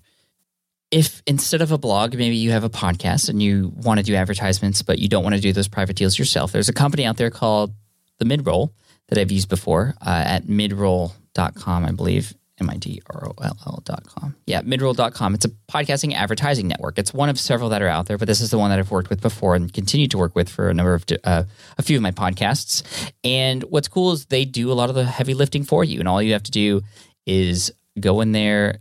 [0.93, 4.13] if instead of a blog, maybe you have a podcast and you want to do
[4.13, 7.17] advertisements, but you don't want to do those private deals yourself, there's a company out
[7.17, 7.73] there called
[8.19, 8.69] the Midroll
[9.07, 12.35] that I've used before uh, at midroll.com, I believe.
[12.59, 14.35] M-I-D-R-O-L-L.com.
[14.45, 15.33] Yeah, midroll.com.
[15.33, 16.99] It's a podcasting advertising network.
[16.99, 18.91] It's one of several that are out there, but this is the one that I've
[18.91, 21.45] worked with before and continue to work with for a number of, uh,
[21.79, 23.11] a few of my podcasts.
[23.23, 25.99] And what's cool is they do a lot of the heavy lifting for you.
[25.99, 26.83] And all you have to do
[27.25, 28.77] is go in there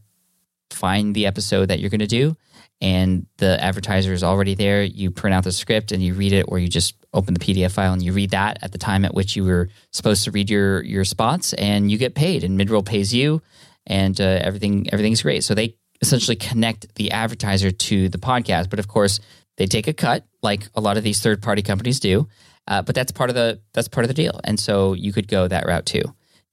[0.72, 2.36] find the episode that you're going to do
[2.82, 4.82] and the advertiser is already there.
[4.82, 7.70] You print out the script and you read it, or you just open the PDF
[7.70, 10.50] file and you read that at the time at which you were supposed to read
[10.50, 12.42] your your spots, and you get paid.
[12.42, 13.40] And Midroll pays you,
[13.86, 15.44] and uh, everything everything's great.
[15.44, 19.20] So they essentially connect the advertiser to the podcast, but of course
[19.58, 22.26] they take a cut, like a lot of these third party companies do.
[22.66, 25.28] Uh, but that's part of the that's part of the deal, and so you could
[25.28, 26.02] go that route too.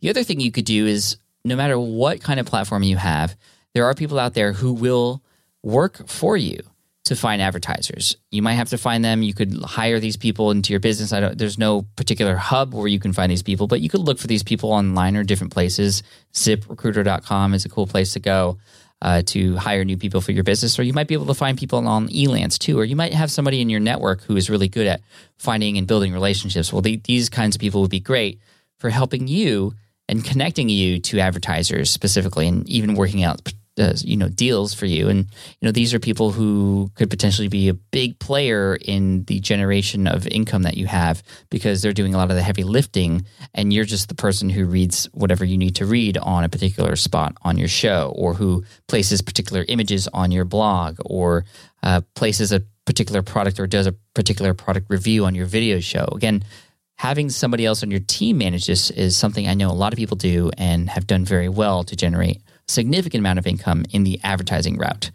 [0.02, 3.36] The other thing you could do is no matter what kind of platform you have,
[3.80, 5.24] there are people out there who will
[5.64, 6.60] work for you
[7.06, 8.18] to find advertisers.
[8.30, 9.24] You might have to find them.
[9.24, 11.14] You could hire these people into your business.
[11.14, 14.02] I don't, there's no particular hub where you can find these people, but you could
[14.02, 16.04] look for these people online or different places.
[16.34, 18.58] ZipRecruiter.com is a cool place to go
[19.02, 20.78] uh, to hire new people for your business.
[20.78, 22.78] Or you might be able to find people on Elance too.
[22.78, 25.00] Or you might have somebody in your network who is really good at
[25.38, 26.74] finding and building relationships.
[26.74, 28.42] Well, the, these kinds of people would be great
[28.78, 29.74] for helping you
[30.10, 34.86] and connecting you to advertisers specifically and even working out uh, you know deals for
[34.86, 35.10] you.
[35.10, 35.26] And
[35.60, 40.08] you know these are people who could potentially be a big player in the generation
[40.08, 43.72] of income that you have because they're doing a lot of the heavy lifting and
[43.74, 47.36] you're just the person who reads whatever you need to read on a particular spot
[47.44, 51.46] on your show or who places particular images on your blog or
[51.84, 56.06] uh, places a particular product or does a particular product review on your video show.
[56.14, 56.44] Again
[57.00, 59.98] having somebody else on your team manage this is something I know a lot of
[59.98, 64.20] people do and have done very well to generate significant amount of income in the
[64.24, 65.12] advertising route.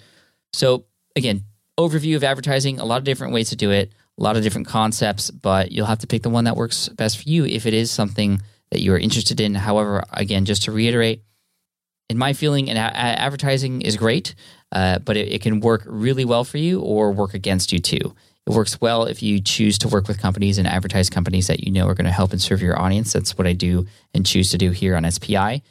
[0.53, 0.85] So,
[1.17, 1.45] again,
[1.79, 4.67] overview of advertising, a lot of different ways to do it, a lot of different
[4.67, 7.75] concepts, but you'll have to pick the one that works best for you if it
[7.75, 8.40] is something
[8.71, 9.55] that you are interested in.
[9.55, 11.23] However, again, just to reiterate,
[12.11, 14.35] in my feeling, and advertising is great,
[14.73, 18.14] uh, but it, it can work really well for you or work against you too.
[18.47, 21.73] It works well if you choose to work with companies and advertise companies that you
[21.73, 23.12] know are going to help and serve your audience.
[23.12, 25.62] That's what I do and choose to do here on SPI.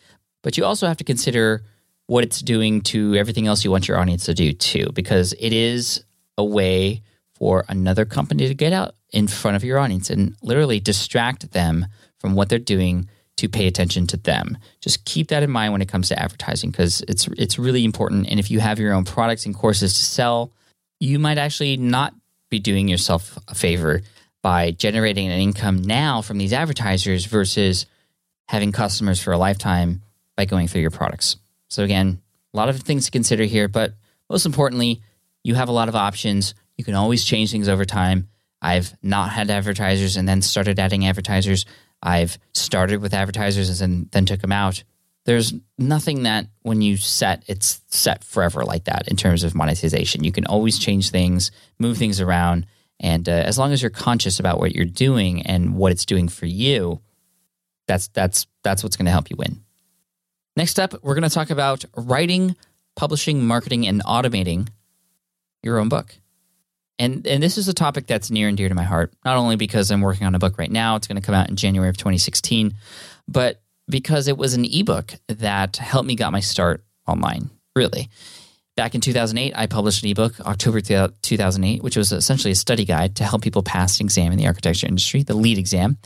[0.42, 1.64] But you also have to consider
[2.08, 5.54] what it's doing to everything else you want your audience to do too, because it
[5.54, 6.04] is
[6.38, 7.02] a way
[7.36, 11.86] for another company to get out in front of your audience and literally distract them
[12.20, 14.58] from what they're doing to pay attention to them.
[14.82, 18.28] Just keep that in mind when it comes to advertising because it's it's really important.
[18.30, 20.54] And if you have your own products and courses to sell,
[21.00, 22.14] you might actually not
[22.50, 24.02] be doing yourself a favor
[24.44, 27.86] by generating an income now from these advertisers versus
[28.48, 30.02] having customers for a lifetime
[30.36, 31.38] by going through your products.
[31.74, 32.22] So, again,
[32.54, 33.94] a lot of things to consider here, but
[34.30, 35.02] most importantly,
[35.44, 36.54] you have a lot of options.
[36.78, 38.30] You can always change things over time.
[38.62, 41.66] I've not had advertisers and then started adding advertisers.
[42.02, 44.84] I've started with advertisers and then took them out.
[45.26, 50.24] There's nothing that when you set, it's set forever like that in terms of monetization.
[50.24, 52.68] You can always change things, move things around.
[53.00, 56.28] And uh, as long as you're conscious about what you're doing and what it's doing
[56.28, 57.02] for you,
[57.88, 59.64] that's that's that's what's going to help you win.
[60.56, 62.56] Next up, we're going to talk about writing,
[62.96, 64.68] publishing, marketing, and automating
[65.64, 66.16] your own book.
[67.00, 69.56] And, and this is a topic that's near and dear to my heart, not only
[69.56, 71.90] because I'm working on a book right now, it's going to come out in January
[71.90, 72.76] of 2016,
[73.28, 78.10] but because it was an ebook that helped me got my start online, really.
[78.76, 83.16] Back in 2008, I published an ebook, October 2008, which was essentially a study guide
[83.18, 85.98] to help people pass an exam in the architecture industry, the LEED exam.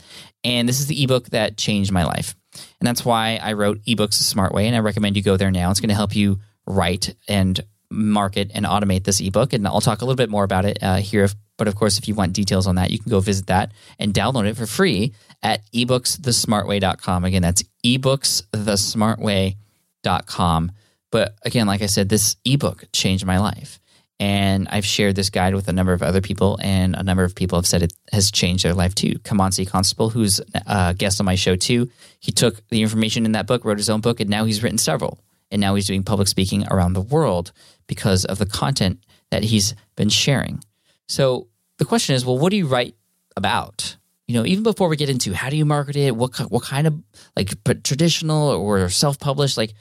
[0.44, 2.34] And this is the ebook that changed my life.
[2.80, 4.66] And that's why I wrote eBooks a smart way.
[4.66, 5.70] And I recommend you go there now.
[5.70, 7.58] It's going to help you write and
[7.90, 9.52] market and automate this ebook.
[9.52, 11.28] And I'll talk a little bit more about it uh, here.
[11.56, 14.14] But of course, if you want details on that, you can go visit that and
[14.14, 17.24] download it for free at ebooksthesmartway.com.
[17.24, 20.72] Again, that's ebooksthesmartway.com.
[21.10, 23.80] But again, like I said, this ebook changed my life.
[24.20, 27.36] And I've shared this guide with a number of other people, and a number of
[27.36, 29.14] people have said it has changed their life too.
[29.20, 33.46] Kimanzi Constable, who's a guest on my show too, he took the information in that
[33.46, 35.20] book, wrote his own book, and now he's written several.
[35.50, 37.52] And now he's doing public speaking around the world
[37.86, 40.62] because of the content that he's been sharing.
[41.06, 42.96] So the question is, well, what do you write
[43.36, 43.96] about?
[44.26, 46.86] You know, even before we get into how do you market it, what what kind
[46.86, 47.02] of
[47.36, 47.50] like
[47.82, 49.74] traditional or self published, like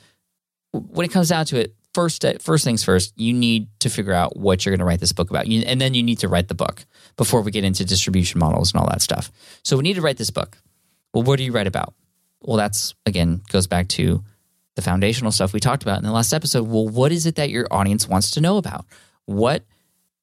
[0.72, 4.14] when it comes down to it, first uh, first things first, you need to figure
[4.14, 6.28] out what you're going to write this book about, you, and then you need to
[6.28, 9.32] write the book before we get into distribution models and all that stuff.
[9.64, 10.60] So we need to write this book.
[11.12, 11.96] Well, what do you write about?
[12.44, 14.24] Well, that's again goes back to
[14.76, 16.68] the foundational stuff we talked about in the last episode.
[16.68, 18.86] Well, what is it that your audience wants to know about?
[19.26, 19.64] What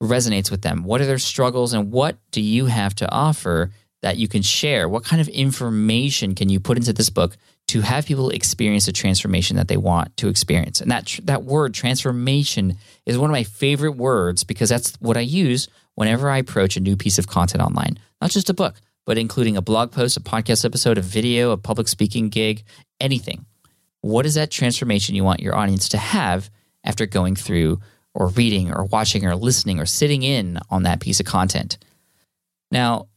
[0.01, 0.85] resonates with them?
[0.85, 3.73] What are their struggles, and what do you have to offer
[4.03, 4.89] that you can share?
[4.89, 7.37] What kind of information can you put into this book
[7.69, 10.81] to have people experience the transformation that they want to experience.
[10.81, 15.21] And that that word transformation is one of my favorite words because that's what I
[15.21, 17.99] use whenever I approach a new piece of content online.
[18.21, 21.57] Not just a book, but including a blog post, a podcast episode, a video, a
[21.57, 22.65] public speaking gig,
[23.01, 23.47] anything.
[24.01, 26.51] What is that transformation you want your audience to have
[26.85, 27.81] after going through
[28.15, 31.79] or reading or watching or listening or sitting in on that piece of content.
[32.71, 33.09] Now,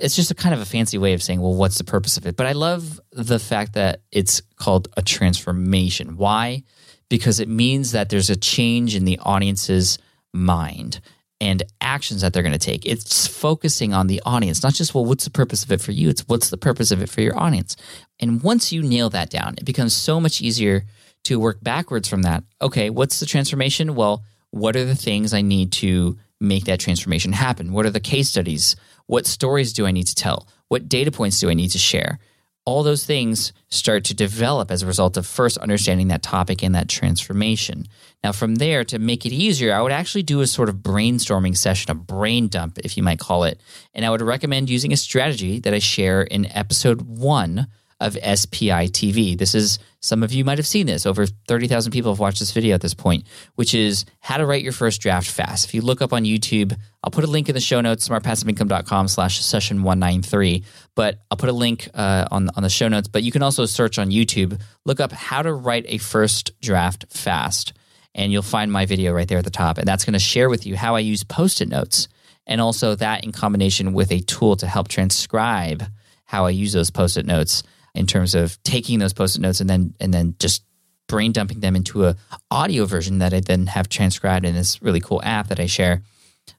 [0.00, 2.26] it's just a kind of a fancy way of saying, well, what's the purpose of
[2.26, 2.36] it?
[2.36, 6.16] But I love the fact that it's called a transformation.
[6.16, 6.64] Why?
[7.08, 9.98] Because it means that there's a change in the audience's
[10.32, 11.00] mind
[11.40, 12.86] and actions that they're going to take.
[12.86, 16.08] It's focusing on the audience, not just, well, what's the purpose of it for you?
[16.08, 17.76] It's what's the purpose of it for your audience.
[18.20, 20.84] And once you nail that down, it becomes so much easier
[21.24, 22.44] to work backwards from that.
[22.60, 23.94] Okay, what's the transformation?
[23.94, 27.72] Well, what are the things I need to make that transformation happen?
[27.72, 28.76] What are the case studies?
[29.12, 30.48] What stories do I need to tell?
[30.68, 32.18] What data points do I need to share?
[32.64, 36.74] All those things start to develop as a result of first understanding that topic and
[36.74, 37.84] that transformation.
[38.24, 41.58] Now, from there, to make it easier, I would actually do a sort of brainstorming
[41.58, 43.60] session, a brain dump, if you might call it.
[43.92, 47.66] And I would recommend using a strategy that I share in episode one
[48.02, 49.38] of SPI TV.
[49.38, 51.06] This is, some of you might have seen this.
[51.06, 53.24] Over 30,000 people have watched this video at this point,
[53.54, 55.64] which is how to write your first draft fast.
[55.64, 59.08] If you look up on YouTube, I'll put a link in the show notes, smartpassiveincome.com
[59.08, 60.64] slash session 193.
[60.94, 63.08] But I'll put a link uh, on, on the show notes.
[63.08, 67.06] But you can also search on YouTube, look up how to write a first draft
[67.10, 67.72] fast.
[68.14, 69.78] And you'll find my video right there at the top.
[69.78, 72.08] And that's going to share with you how I use post it notes.
[72.46, 75.84] And also that in combination with a tool to help transcribe
[76.32, 77.62] how I use those post it notes
[77.94, 80.64] in terms of taking those post-it notes and then and then just
[81.08, 82.16] brain dumping them into a
[82.50, 86.02] audio version that I then have transcribed in this really cool app that I share.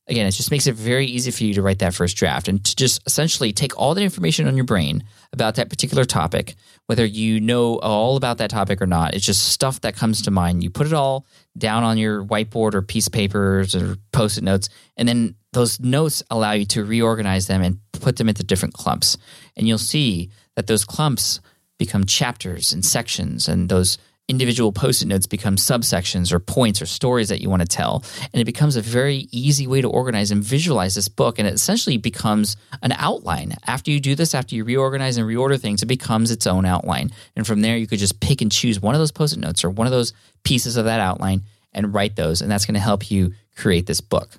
[0.08, 2.64] Again, it just makes it very easy for you to write that first draft and
[2.64, 5.04] to just essentially take all the information on your brain
[5.34, 6.56] about that particular topic,
[6.86, 9.14] whether you know all about that topic or not.
[9.14, 10.64] It's just stuff that comes to mind.
[10.64, 11.26] You put it all
[11.58, 16.24] down on your whiteboard or piece of papers or post-it notes, and then those notes
[16.30, 19.18] allow you to reorganize them and put them into different clumps.
[19.56, 21.40] And you'll see that those clumps
[21.80, 23.98] become chapters and sections, and those
[24.30, 28.04] individual post-it notes become subsections or points or stories that you want to tell.
[28.32, 31.40] And it becomes a very easy way to organize and visualize this book.
[31.40, 33.56] And it essentially becomes an outline.
[33.68, 37.12] After you do this after you reorganize and reorder things it becomes its own outline.
[37.36, 39.70] And from there you could just pick and choose one of those post-it notes or
[39.70, 41.42] one of those pieces of that outline
[41.74, 42.42] and write those.
[42.42, 44.30] And that's going to help you create this book.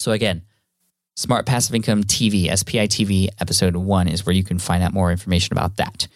[0.00, 0.42] So again
[1.14, 5.10] Smart Passive Income TV, SPI TV, episode one is where you can find out more
[5.10, 6.08] information about that.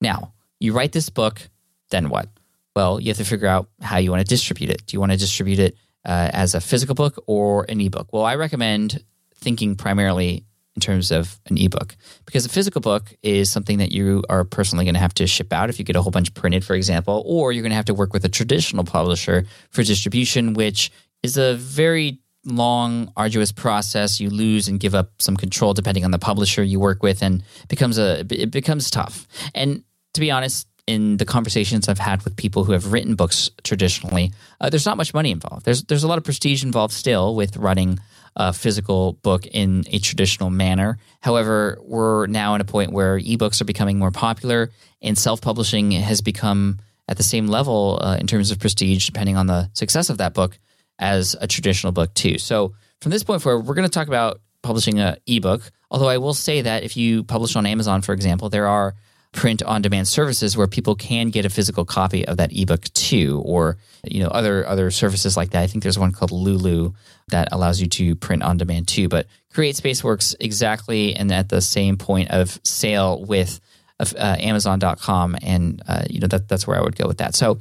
[0.00, 1.42] Now, you write this book,
[1.90, 2.28] then what?
[2.74, 4.86] Well, you have to figure out how you want to distribute it.
[4.86, 5.76] Do you want to distribute it
[6.06, 8.12] uh, as a physical book or an ebook?
[8.12, 13.50] Well, I recommend thinking primarily in terms of an ebook because a physical book is
[13.52, 16.02] something that you are personally going to have to ship out if you get a
[16.02, 18.84] whole bunch printed, for example, or you're going to have to work with a traditional
[18.84, 20.90] publisher for distribution, which
[21.22, 24.20] is a very long, arduous process.
[24.20, 27.42] You lose and give up some control depending on the publisher you work with, and
[27.68, 29.26] becomes a it becomes tough.
[29.54, 29.84] And
[30.14, 34.32] to be honest, in the conversations I've had with people who have written books traditionally,
[34.60, 35.64] uh, there's not much money involved.
[35.64, 37.98] There's there's a lot of prestige involved still with running
[38.36, 40.98] a physical book in a traditional manner.
[41.20, 44.70] However, we're now at a point where ebooks are becoming more popular,
[45.02, 46.78] and self-publishing has become
[47.08, 50.32] at the same level uh, in terms of prestige, depending on the success of that
[50.32, 50.58] book
[51.00, 52.38] as a traditional book too.
[52.38, 55.72] So from this point forward, we're going to talk about publishing an ebook.
[55.90, 58.94] Although I will say that if you publish on Amazon, for example, there are
[59.32, 63.42] print on demand services where people can get a physical copy of that ebook too,
[63.44, 65.62] or you know other other services like that.
[65.62, 66.92] I think there's one called Lulu
[67.28, 69.08] that allows you to print on demand too.
[69.08, 73.60] But CreateSpace works exactly and at the same point of sale with
[74.00, 77.34] uh, Amazon.com, and uh, you know that that's where I would go with that.
[77.34, 77.58] So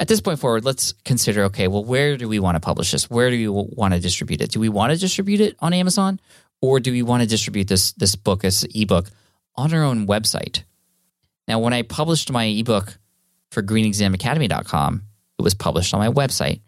[0.00, 3.10] at this point forward, let's consider okay, well, where do we want to publish this?
[3.10, 4.50] Where do we want to distribute it?
[4.50, 6.18] Do we want to distribute it on Amazon
[6.62, 9.10] or do we want to distribute this this book, this ebook
[9.56, 10.62] on our own website?
[11.46, 12.98] Now, when I published my ebook
[13.50, 15.02] for greenexamacademy.com,
[15.38, 16.60] it was published on my website.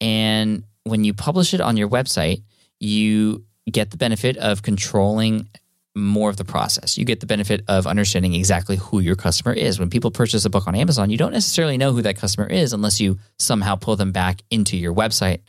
[0.00, 2.42] And when you publish it on your website,
[2.80, 5.48] you get the benefit of controlling
[5.94, 6.96] more of the process.
[6.96, 9.78] You get the benefit of understanding exactly who your customer is.
[9.78, 12.72] When people purchase a book on Amazon, you don't necessarily know who that customer is
[12.72, 15.40] unless you somehow pull them back into your website.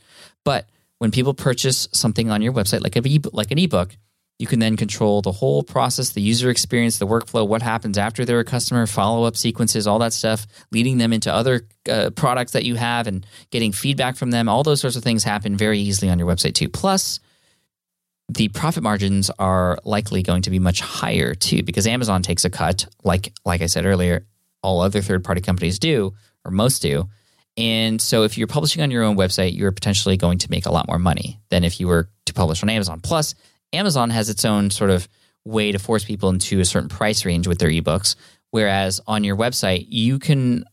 [0.43, 0.67] But
[0.97, 3.95] when people purchase something on your website, like, a, like an ebook,
[4.39, 8.25] you can then control the whole process, the user experience, the workflow, what happens after
[8.25, 12.51] they're a customer, follow up sequences, all that stuff, leading them into other uh, products
[12.51, 14.49] that you have and getting feedback from them.
[14.49, 16.67] All those sorts of things happen very easily on your website too.
[16.67, 17.19] Plus,
[18.29, 22.49] the profit margins are likely going to be much higher too because Amazon takes a
[22.49, 24.25] cut like like I said earlier
[24.61, 26.13] all other third party companies do
[26.45, 27.09] or most do
[27.55, 30.71] and so if you're publishing on your own website you're potentially going to make a
[30.71, 33.35] lot more money than if you were to publish on Amazon plus
[33.73, 35.07] Amazon has its own sort of
[35.45, 38.15] way to force people into a certain price range with their ebooks
[38.51, 40.63] whereas on your website you can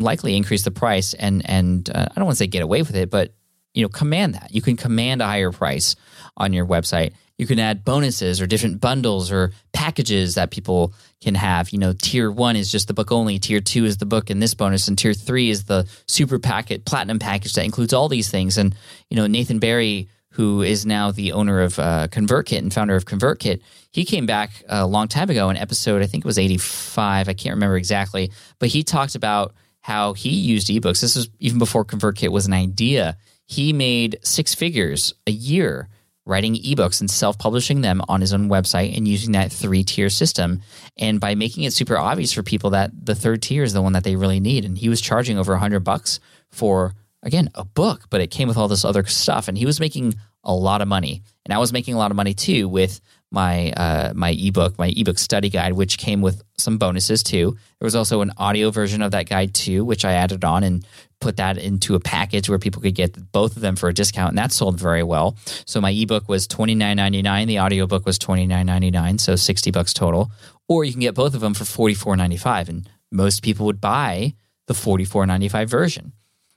[0.00, 2.94] likely increase the price and and uh, I don't want to say get away with
[2.94, 3.34] it, but
[3.74, 4.54] you know command that.
[4.54, 5.96] You can command a higher price
[6.38, 7.12] on your website.
[7.36, 11.70] You can add bonuses or different bundles or packages that people can have.
[11.70, 14.42] You know, tier one is just the book only, tier two is the book and
[14.42, 18.30] this bonus, and tier three is the super packet platinum package that includes all these
[18.30, 18.56] things.
[18.56, 18.74] And
[19.10, 20.08] you know, Nathan Barry
[20.38, 23.60] who is now the owner of uh, ConvertKit and founder of ConvertKit,
[23.90, 27.28] he came back a long time ago in episode, I think it was 85.
[27.28, 28.30] I can't remember exactly,
[28.60, 31.00] but he talked about how he used ebooks.
[31.00, 33.16] This was even before ConvertKit was an idea.
[33.46, 35.88] He made six figures a year
[36.28, 40.60] writing ebooks and self-publishing them on his own website and using that three-tier system.
[40.96, 43.94] And by making it super obvious for people that the third tier is the one
[43.94, 44.64] that they really need.
[44.64, 46.20] And he was charging over 100 bucks
[46.50, 49.48] for again a book but it came with all this other stuff.
[49.48, 50.14] And he was making
[50.44, 53.00] a lot of money, and I was making a lot of money too with
[53.30, 57.56] my uh, my ebook, my ebook study guide, which came with some bonuses too.
[57.78, 60.86] There was also an audio version of that guide too, which I added on and
[61.20, 64.30] put that into a package where people could get both of them for a discount,
[64.30, 65.36] and that sold very well.
[65.66, 69.18] So my ebook was twenty nine ninety nine, the audiobook was twenty nine ninety nine,
[69.18, 70.30] so sixty bucks total.
[70.68, 73.66] Or you can get both of them for forty four ninety five, and most people
[73.66, 74.34] would buy
[74.66, 76.12] the forty four ninety five version.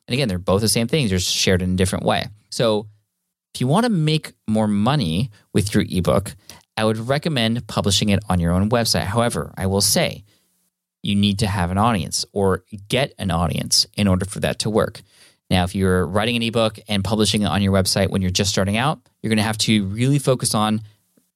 [0.07, 2.25] And again, they're both the same things, they're shared in a different way.
[2.49, 2.87] So
[3.53, 6.35] if you want to make more money with your ebook,
[6.77, 9.03] I would recommend publishing it on your own website.
[9.03, 10.23] However, I will say
[11.03, 14.69] you need to have an audience or get an audience in order for that to
[14.69, 15.01] work.
[15.49, 18.51] Now, if you're writing an ebook and publishing it on your website when you're just
[18.51, 20.81] starting out, you're going to have to really focus on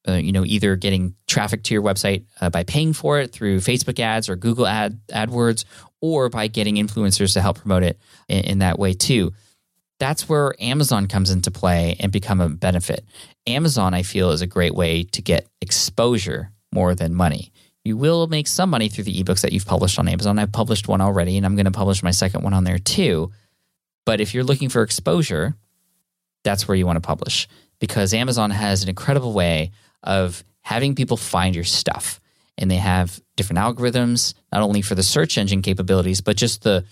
[0.07, 3.57] uh, you know either getting traffic to your website uh, by paying for it through
[3.57, 5.65] Facebook ads or Google ad AdWords
[5.99, 7.99] or by getting influencers to help promote it
[8.29, 9.33] in, in that way too
[9.99, 13.05] that's where Amazon comes into play and become a benefit.
[13.47, 17.51] Amazon, I feel, is a great way to get exposure more than money.
[17.85, 20.39] You will make some money through the ebooks that you've published on Amazon.
[20.39, 23.31] I've published one already, and I'm going to publish my second one on there too.
[24.05, 25.55] But if you're looking for exposure,
[26.43, 27.47] that's where you want to publish
[27.79, 29.71] because Amazon has an incredible way
[30.01, 32.19] of having people find your stuff.
[32.57, 36.85] And they have different algorithms, not only for the search engine capabilities, but just the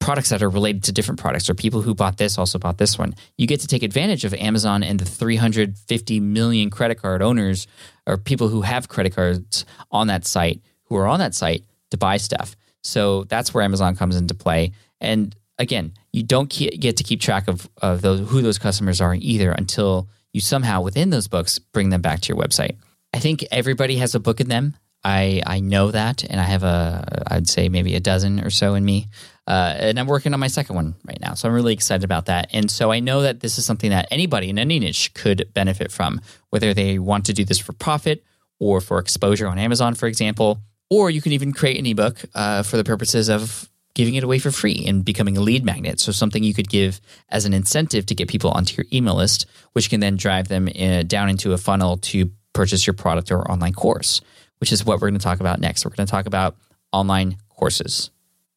[0.00, 2.98] products that are related to different products or people who bought this also bought this
[2.98, 3.14] one.
[3.36, 7.66] You get to take advantage of Amazon and the 350 million credit card owners
[8.06, 11.98] or people who have credit cards on that site who are on that site to
[11.98, 12.56] buy stuff.
[12.82, 14.72] So that's where Amazon comes into play.
[15.00, 19.14] And again, you don't get to keep track of, of those, who those customers are
[19.14, 22.76] either until you somehow within those books bring them back to your website.
[23.12, 24.74] I think everybody has a book in them.
[25.02, 28.74] I I know that, and I have a I'd say maybe a dozen or so
[28.74, 29.08] in me,
[29.46, 31.34] uh, and I'm working on my second one right now.
[31.34, 32.48] So I'm really excited about that.
[32.52, 35.90] And so I know that this is something that anybody in any niche could benefit
[35.90, 36.20] from,
[36.50, 38.24] whether they want to do this for profit
[38.58, 40.60] or for exposure on Amazon, for example,
[40.90, 44.38] or you can even create an ebook uh, for the purposes of giving it away
[44.38, 45.98] for free and becoming a lead magnet.
[45.98, 49.46] So something you could give as an incentive to get people onto your email list,
[49.72, 53.32] which can then drive them in, uh, down into a funnel to purchase your product
[53.32, 54.20] or online course
[54.60, 55.84] which is what we're going to talk about next.
[55.84, 56.56] We're going to talk about
[56.92, 58.10] online courses.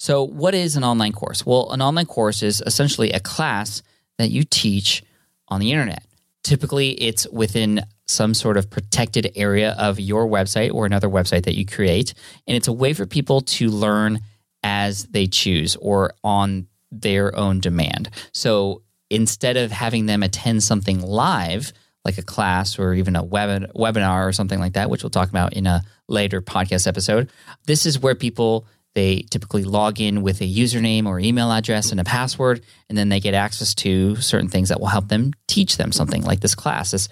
[0.04, 1.46] So, what is an online course?
[1.46, 3.82] Well, an online course is essentially a class
[4.18, 5.02] that you teach
[5.48, 6.06] on the internet.
[6.44, 11.56] Typically, it's within some sort of protected area of your website or another website that
[11.56, 12.14] you create.
[12.46, 14.20] And it's a way for people to learn
[14.62, 18.10] as they choose or on their own demand.
[18.34, 21.72] So, instead of having them attend something live,
[22.04, 25.30] like a class or even a web, webinar or something like that, which we'll talk
[25.30, 27.30] about in a later podcast episode.
[27.68, 32.00] This is where people they typically log in with a username or email address and
[32.00, 35.78] a password, and then they get access to certain things that will help them teach
[35.78, 37.10] them something like this class, this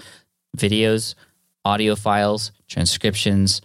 [0.58, 1.16] videos,
[1.66, 3.62] audio files, transcriptions,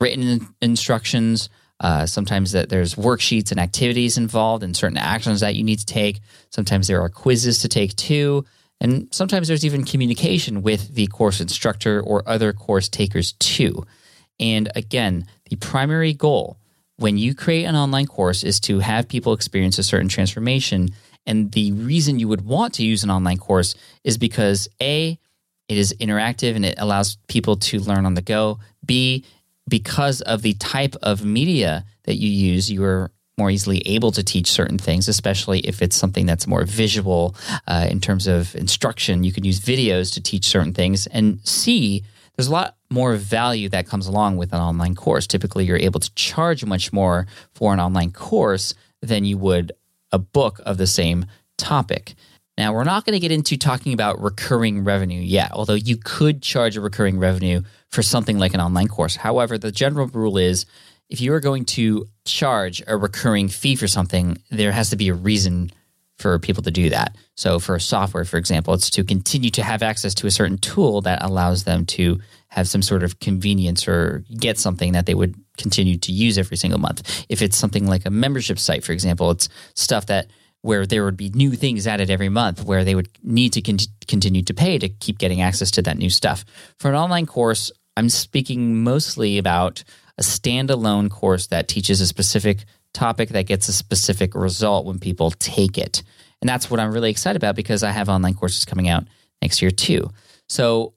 [0.00, 1.48] written instructions.
[1.78, 5.86] Uh, sometimes that there's worksheets and activities involved and certain actions that you need to
[5.86, 6.20] take.
[6.50, 8.44] Sometimes there are quizzes to take too.
[8.80, 13.84] And sometimes there's even communication with the course instructor or other course takers too.
[14.40, 16.56] And again, the primary goal
[17.02, 20.90] when you create an online course is to have people experience a certain transformation.
[21.26, 23.74] And the reason you would want to use an online course
[24.04, 25.18] is because A,
[25.68, 28.60] it is interactive and it allows people to learn on the go.
[28.84, 29.24] B,
[29.68, 34.22] because of the type of media that you use, you are more easily able to
[34.22, 37.34] teach certain things, especially if it's something that's more visual
[37.66, 39.24] uh, in terms of instruction.
[39.24, 41.06] You can use videos to teach certain things.
[41.08, 42.04] And C,
[42.36, 45.26] there's a lot more value that comes along with an online course.
[45.26, 49.72] Typically, you're able to charge much more for an online course than you would
[50.12, 51.26] a book of the same
[51.58, 52.14] topic.
[52.58, 56.42] Now, we're not going to get into talking about recurring revenue yet, although you could
[56.42, 59.16] charge a recurring revenue for something like an online course.
[59.16, 60.66] However, the general rule is
[61.08, 65.08] if you are going to charge a recurring fee for something, there has to be
[65.08, 65.70] a reason
[66.22, 67.16] for people to do that.
[67.36, 71.02] So, for software, for example, it's to continue to have access to a certain tool
[71.02, 75.34] that allows them to have some sort of convenience or get something that they would
[75.58, 77.26] continue to use every single month.
[77.28, 80.30] If it's something like a membership site, for example, it's stuff that
[80.62, 83.78] where there would be new things added every month where they would need to con-
[84.06, 86.44] continue to pay to keep getting access to that new stuff.
[86.78, 89.82] For an online course, I'm speaking mostly about
[90.18, 92.64] a standalone course that teaches a specific
[92.94, 96.02] topic that gets a specific result when people take it.
[96.42, 99.04] And that's what I'm really excited about because I have online courses coming out
[99.40, 100.10] next year too.
[100.48, 100.92] So,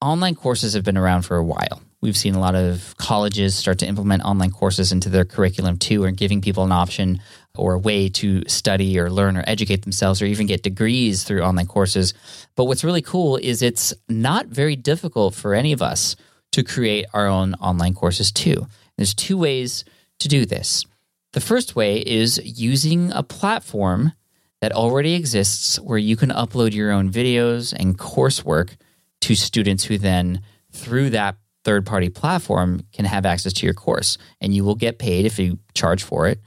[0.00, 1.82] online courses have been around for a while.
[2.00, 6.04] We've seen a lot of colleges start to implement online courses into their curriculum too,
[6.04, 7.20] and giving people an option
[7.56, 11.42] or a way to study or learn or educate themselves or even get degrees through
[11.42, 12.14] online courses.
[12.56, 16.16] But what's really cool is it's not very difficult for any of us
[16.52, 18.66] to create our own online courses too.
[18.96, 19.84] There's two ways
[20.20, 20.86] to do this.
[21.34, 24.12] The first way is using a platform
[24.60, 28.76] that already exists where you can upload your own videos and coursework
[29.20, 30.42] to students who then,
[30.72, 34.18] through that third party platform, can have access to your course.
[34.40, 36.40] And you will get paid if you charge for it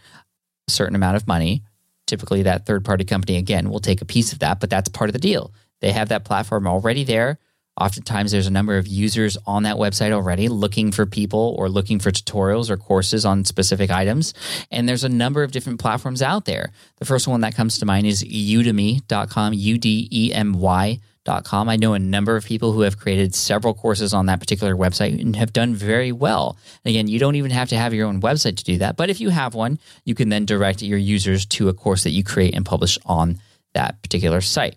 [0.68, 1.64] a certain amount of money.
[2.08, 5.10] Typically, that third party company, again, will take a piece of that, but that's part
[5.10, 5.54] of the deal.
[5.80, 7.40] They have that platform already there
[7.82, 11.98] Oftentimes, there's a number of users on that website already looking for people or looking
[11.98, 14.36] for tutorials or courses on specific items.
[14.70, 16.72] And there's a number of different platforms out there.
[16.98, 21.70] The first one that comes to mind is udemy.com, U D E M Y.com.
[21.70, 25.20] I know a number of people who have created several courses on that particular website
[25.20, 26.58] and have done very well.
[26.86, 28.96] Again, you don't even have to have your own website to do that.
[28.96, 32.12] But if you have one, you can then direct your users to a course that
[32.12, 33.40] you create and publish on
[33.74, 34.76] that particular site.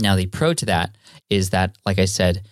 [0.00, 0.94] Now, the pro to that
[1.30, 2.42] is that, like I said,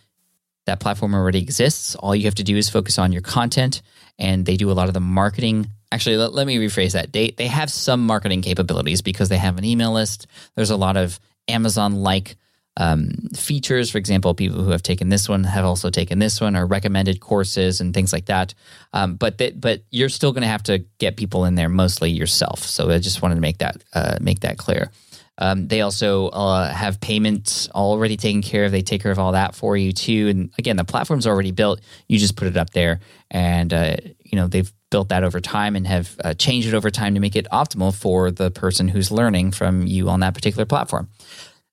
[0.67, 1.95] that platform already exists.
[1.95, 3.83] All you have to do is focus on your content,
[4.19, 5.69] and they do a lot of the marketing.
[5.93, 7.13] Actually, let, let me rephrase that.
[7.13, 10.27] They they have some marketing capabilities because they have an email list.
[10.55, 12.37] There's a lot of Amazon like
[12.77, 13.91] um, features.
[13.91, 17.21] For example, people who have taken this one have also taken this one, or recommended
[17.21, 18.55] courses and things like that.
[18.93, 22.61] Um, but but you're still going to have to get people in there mostly yourself.
[22.61, 24.91] So I just wanted to make that uh, make that clear.
[25.39, 28.73] Um, they also uh, have payments already taken care of.
[28.73, 30.29] They take care of all that for you too.
[30.29, 31.81] And again, the platform's already built.
[32.09, 35.77] You just put it up there, and uh, you know they've built that over time
[35.77, 39.11] and have uh, changed it over time to make it optimal for the person who's
[39.11, 41.09] learning from you on that particular platform.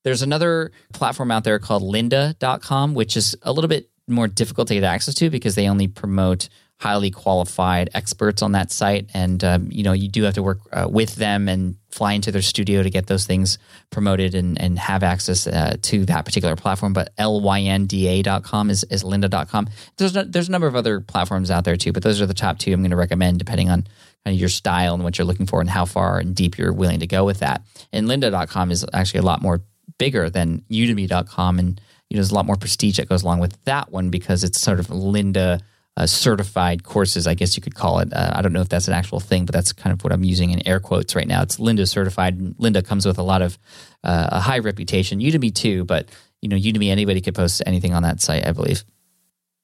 [0.04, 4.74] There's another platform out there called lynda.com, which is a little bit more difficult to
[4.74, 6.50] get access to because they only promote
[6.84, 10.60] highly qualified experts on that site, and um, you know you do have to work
[10.74, 13.58] uh, with them and fly into their studio to get those things
[13.90, 16.92] promoted and, and have access uh, to that particular platform.
[16.92, 19.70] But lynda.com is, is lynda.com.
[19.98, 22.34] There's a, there's a number of other platforms out there too, but those are the
[22.34, 23.84] top two I'm going to recommend depending on
[24.26, 26.74] kind of your style and what you're looking for and how far and deep you're
[26.74, 27.62] willing to go with that.
[27.94, 29.62] And lynda.com is actually a lot more
[30.00, 31.80] bigger than udemy.com and
[32.10, 34.60] you know, there's a lot more prestige that goes along with that one because it's
[34.60, 35.62] sort of Lynda
[35.96, 38.12] uh, certified courses, I guess you could call it.
[38.12, 40.24] Uh, I don't know if that's an actual thing, but that's kind of what I'm
[40.24, 41.44] using in air quotes right now.
[41.44, 42.40] It's Lynda certified.
[42.58, 43.60] Lynda comes with a lot of
[44.04, 45.20] uh, a high reputation.
[45.20, 46.10] Udemy too, but
[46.42, 48.84] you know, Udemy anybody could post anything on that site, I believe.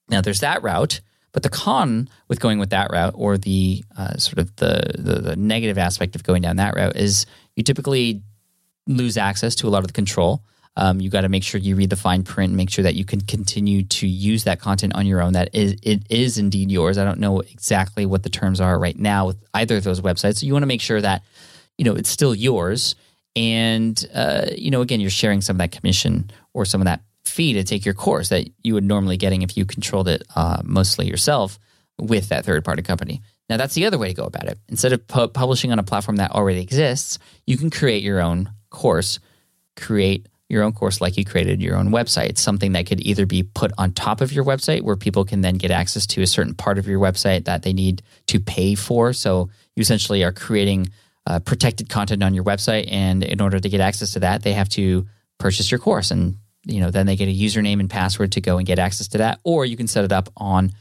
[0.07, 1.01] Now there's that route,
[1.31, 5.21] but the con with going with that route, or the uh, sort of the, the
[5.21, 7.25] the negative aspect of going down that route, is
[7.55, 8.21] you typically
[8.87, 10.43] lose access to a lot of the control.
[10.81, 13.03] Um, you got to make sure you read the fine print, make sure that you
[13.03, 15.33] can continue to use that content on your own.
[15.33, 16.97] That is, it is indeed yours.
[16.97, 20.37] I don't know exactly what the terms are right now with either of those websites.
[20.37, 21.21] So you want to make sure that
[21.77, 22.95] you know it's still yours,
[23.35, 27.01] and uh, you know again you're sharing some of that commission or some of that
[27.25, 30.61] fee to take your course that you would normally getting if you controlled it uh,
[30.63, 31.59] mostly yourself
[31.99, 33.21] with that third party company.
[33.49, 34.57] Now that's the other way to go about it.
[34.69, 38.49] Instead of pu- publishing on a platform that already exists, you can create your own
[38.69, 39.19] course,
[39.75, 43.25] create your own course like you created your own website, It's something that could either
[43.27, 46.27] be put on top of your website where people can then get access to a
[46.27, 49.13] certain part of your website that they need to pay for.
[49.13, 50.89] So you essentially are creating
[51.27, 54.53] uh, protected content on your website, and in order to get access to that, they
[54.53, 58.31] have to purchase your course, and you know then they get a username and password
[58.31, 60.71] to go and get access to that, or you can set it up on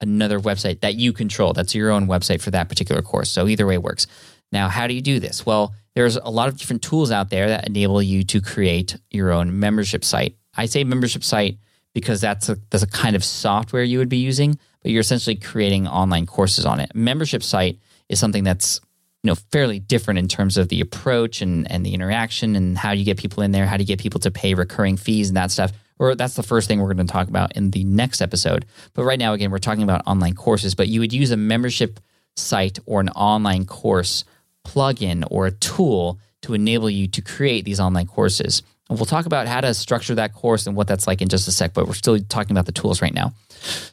[0.00, 1.52] another website that you control.
[1.52, 3.30] That's your own website for that particular course.
[3.30, 4.06] So either way works.
[4.52, 5.44] Now, how do you do this?
[5.44, 9.32] Well, there's a lot of different tools out there that enable you to create your
[9.32, 10.36] own membership site.
[10.54, 11.58] I say membership site
[11.94, 15.36] because that's a, that's a kind of software you would be using, but you're essentially
[15.36, 16.94] creating online courses on it.
[16.94, 17.78] Membership site
[18.10, 18.78] is something that's
[19.22, 22.92] you know fairly different in terms of the approach and, and the interaction and how
[22.92, 25.36] you get people in there, how do you get people to pay recurring fees and
[25.38, 28.20] that stuff or that's the first thing we're going to talk about in the next
[28.20, 28.66] episode.
[28.92, 32.00] But right now, again, we're talking about online courses, but you would use a membership
[32.36, 34.26] site or an online course
[34.66, 38.62] plugin or a tool to enable you to create these online courses.
[38.88, 41.48] And we'll talk about how to structure that course and what that's like in just
[41.48, 43.32] a sec, but we're still talking about the tools right now.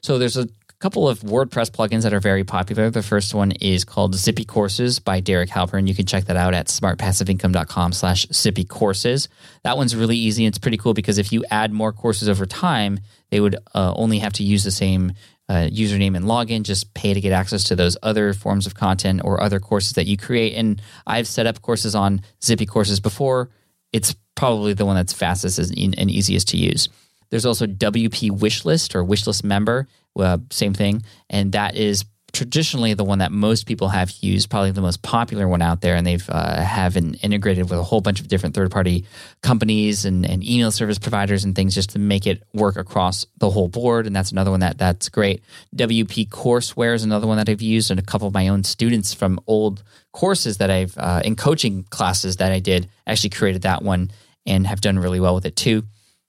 [0.02, 0.48] So there's a
[0.84, 2.90] couple of WordPress plugins that are very popular.
[2.90, 5.88] The first one is called Zippy Courses by Derek Halpern.
[5.88, 9.30] You can check that out at smartpassiveincome.com slash zippy courses.
[9.64, 10.46] That one's really easy.
[10.46, 13.00] And it's pretty cool because if you add more courses over time,
[13.32, 15.14] they would uh, only have to use the same
[15.50, 19.22] uh, username and login, just pay to get access to those other forms of content
[19.24, 20.56] or other courses that you create.
[20.56, 23.50] And I've set up courses on Zippy Courses before.
[23.92, 26.90] It's probably the one that's fastest and easiest to use.
[27.30, 29.88] There's also WP Wishlist or Wishlist Member,
[30.18, 34.72] uh, same thing, and that is traditionally the one that most people have used, probably
[34.72, 38.20] the most popular one out there, and they've uh, have integrated with a whole bunch
[38.20, 39.06] of different third party
[39.42, 43.52] companies and, and email service providers and things just to make it work across the
[43.52, 44.08] whole board.
[44.08, 45.44] And that's another one that that's great.
[45.76, 49.14] WP Courseware is another one that I've used, and a couple of my own students
[49.14, 53.84] from old courses that I've uh, in coaching classes that I did actually created that
[53.84, 54.12] one
[54.46, 55.84] and have done really well with it too.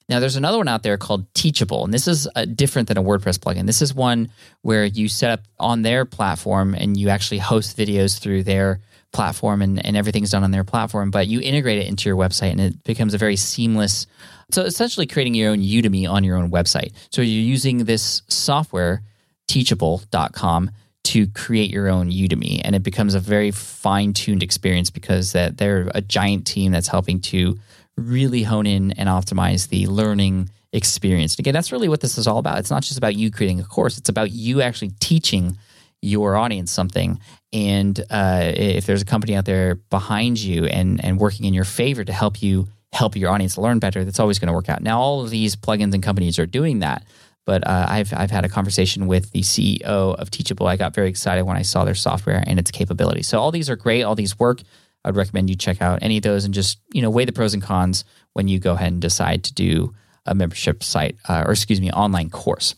[0.07, 3.39] Now, there's another one out there called Teachable, and this is different than a WordPress
[3.39, 3.65] plugin.
[3.65, 4.29] This is one
[4.61, 8.81] where you set up on their platform and you actually host videos through their
[9.13, 12.51] platform and, and everything's done on their platform, but you integrate it into your website
[12.51, 14.05] and it becomes a very seamless.
[14.51, 16.91] So, essentially, creating your own Udemy on your own website.
[17.09, 19.01] So, you're using this software,
[19.47, 20.69] teachable.com,
[21.05, 25.57] to create your own Udemy, and it becomes a very fine tuned experience because that
[25.57, 27.59] they're a giant team that's helping to
[27.97, 31.33] really hone in and optimize the learning experience.
[31.33, 32.59] And again, that's really what this is all about.
[32.59, 35.57] It's not just about you creating a course, it's about you actually teaching
[36.01, 37.19] your audience something.
[37.51, 41.63] And uh, if there's a company out there behind you and, and working in your
[41.63, 44.81] favor to help you help your audience learn better, that's always going to work out.
[44.81, 47.03] Now, all of these plugins and companies are doing that.
[47.45, 50.65] But uh, I've, I've had a conversation with the CEO of Teachable.
[50.67, 53.27] I got very excited when I saw their software and its capabilities.
[53.27, 54.01] So all these are great.
[54.03, 54.61] All these work.
[55.05, 57.31] I would recommend you check out any of those and just you know weigh the
[57.31, 58.03] pros and cons
[58.33, 59.93] when you go ahead and decide to do
[60.25, 62.73] a membership site uh, or excuse me online course.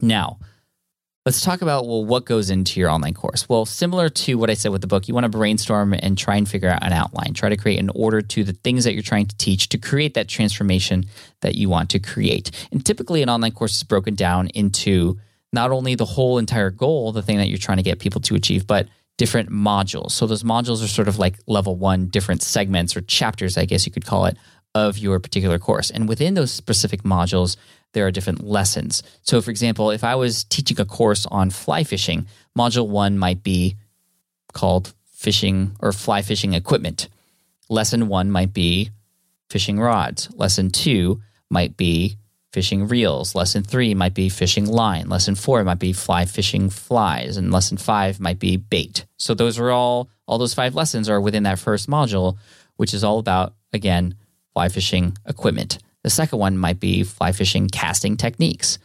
[0.00, 0.38] Now,
[1.26, 3.48] let's talk about well what goes into your online course.
[3.48, 6.36] Well, similar to what I said with the book, you want to brainstorm and try
[6.36, 7.34] and figure out an outline.
[7.34, 10.14] Try to create an order to the things that you're trying to teach to create
[10.14, 11.06] that transformation
[11.40, 12.52] that you want to create.
[12.70, 15.18] And typically, an online course is broken down into
[15.52, 18.36] not only the whole entire goal, the thing that you're trying to get people to
[18.36, 18.86] achieve, but
[19.20, 20.12] different modules.
[20.12, 23.84] So those modules are sort of like level one, different segments or chapters, I guess
[23.84, 24.38] you could call it,
[24.74, 25.90] of your particular course.
[25.90, 27.58] And within those specific modules,
[27.92, 29.02] there are different lessons.
[29.20, 33.42] So, for example, if I was teaching a course on fly fishing, module one might
[33.42, 33.76] be
[34.54, 37.10] called fishing or fly fishing equipment.
[37.68, 38.88] Lesson one might be
[39.50, 40.30] fishing rods.
[40.34, 42.16] Lesson two might be
[42.52, 43.34] fishing reels.
[43.34, 45.08] Lesson three might be fishing line.
[45.08, 47.36] Lesson four might be fly fishing flies.
[47.36, 49.06] And lesson five might be bait.
[49.16, 52.38] So those are all, all those five lessons are within that first module,
[52.76, 54.16] which is all about, again,
[54.52, 55.78] fly fishing equipment.
[56.02, 58.78] The second one might be fly fishing casting techniques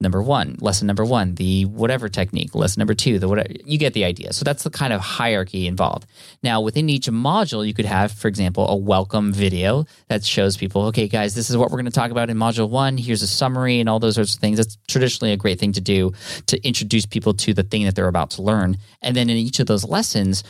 [0.00, 3.92] number one, lesson number one, the whatever technique, lesson number two, the whatever, you get
[3.92, 4.32] the idea.
[4.32, 6.06] So that's the kind of hierarchy involved.
[6.42, 10.86] Now, within each module, you could have, for example, a welcome video that shows people,
[10.86, 12.96] okay, guys, this is what we're going to talk about in module one.
[12.96, 14.56] Here's a summary and all those sorts of things.
[14.56, 16.12] That's traditionally a great thing to do
[16.46, 18.78] to introduce people to the thing that they're about to learn.
[19.02, 20.44] And then in each of those lessons,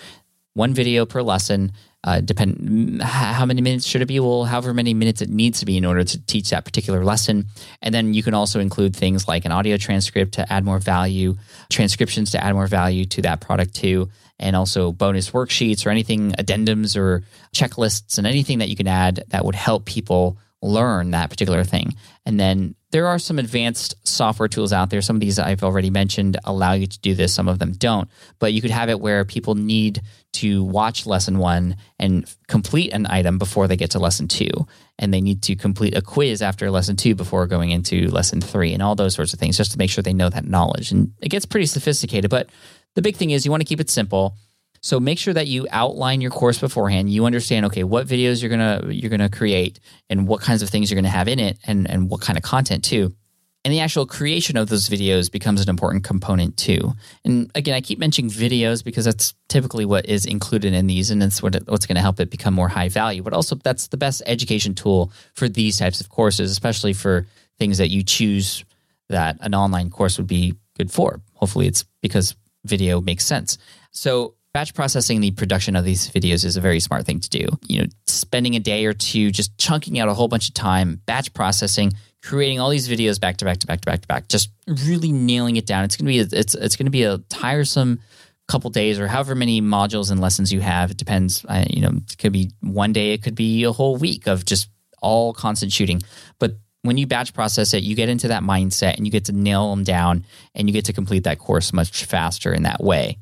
[0.55, 1.73] one video per lesson
[2.03, 4.21] uh, depend how many minutes should it be?
[4.21, 7.47] Well however many minutes it needs to be in order to teach that particular lesson.
[7.83, 11.37] And then you can also include things like an audio transcript to add more value
[11.69, 16.33] transcriptions to add more value to that product too and also bonus worksheets or anything
[16.33, 17.23] addendums or
[17.55, 21.95] checklists and anything that you can add that would help people learn that particular thing.
[22.27, 25.01] And then there are some advanced software tools out there.
[25.03, 28.09] Some of these I've already mentioned allow you to do this, some of them don't.
[28.39, 33.07] But you could have it where people need to watch lesson one and complete an
[33.07, 34.51] item before they get to lesson two.
[34.99, 38.73] And they need to complete a quiz after lesson two before going into lesson three
[38.73, 40.91] and all those sorts of things just to make sure they know that knowledge.
[40.91, 42.31] And it gets pretty sophisticated.
[42.31, 42.51] But
[42.95, 44.35] the big thing is you want to keep it simple.
[44.83, 47.11] So make sure that you outline your course beforehand.
[47.11, 49.79] You understand, okay, what videos you're gonna you're gonna create
[50.09, 52.43] and what kinds of things you're gonna have in it and, and what kind of
[52.43, 53.15] content too.
[53.63, 56.95] And the actual creation of those videos becomes an important component too.
[57.27, 61.23] And again, I keep mentioning videos because that's typically what is included in these, and
[61.23, 63.23] it's what what's going to help it become more high value.
[63.23, 67.27] But also, that's the best education tool for these types of courses, especially for
[67.59, 68.65] things that you choose
[69.11, 71.21] that an online course would be good for.
[71.35, 73.59] Hopefully, it's because video makes sense.
[73.91, 77.47] So Batch processing the production of these videos is a very smart thing to do.
[77.69, 81.01] You know, spending a day or two just chunking out a whole bunch of time,
[81.07, 81.93] batch processing
[82.23, 85.13] creating all these videos back to back to back to back to back, just really
[85.13, 85.85] nailing it down.
[85.85, 88.01] It's gonna be it's it's gonna be a tiresome
[88.49, 90.91] couple days or however many modules and lessons you have.
[90.91, 91.45] It depends.
[91.49, 94.45] I, you know, it could be one day, it could be a whole week of
[94.45, 94.69] just
[95.01, 96.03] all constant shooting.
[96.39, 99.33] But when you batch process it, you get into that mindset and you get to
[99.33, 100.25] nail them down
[100.55, 103.19] and you get to complete that course much faster in that way.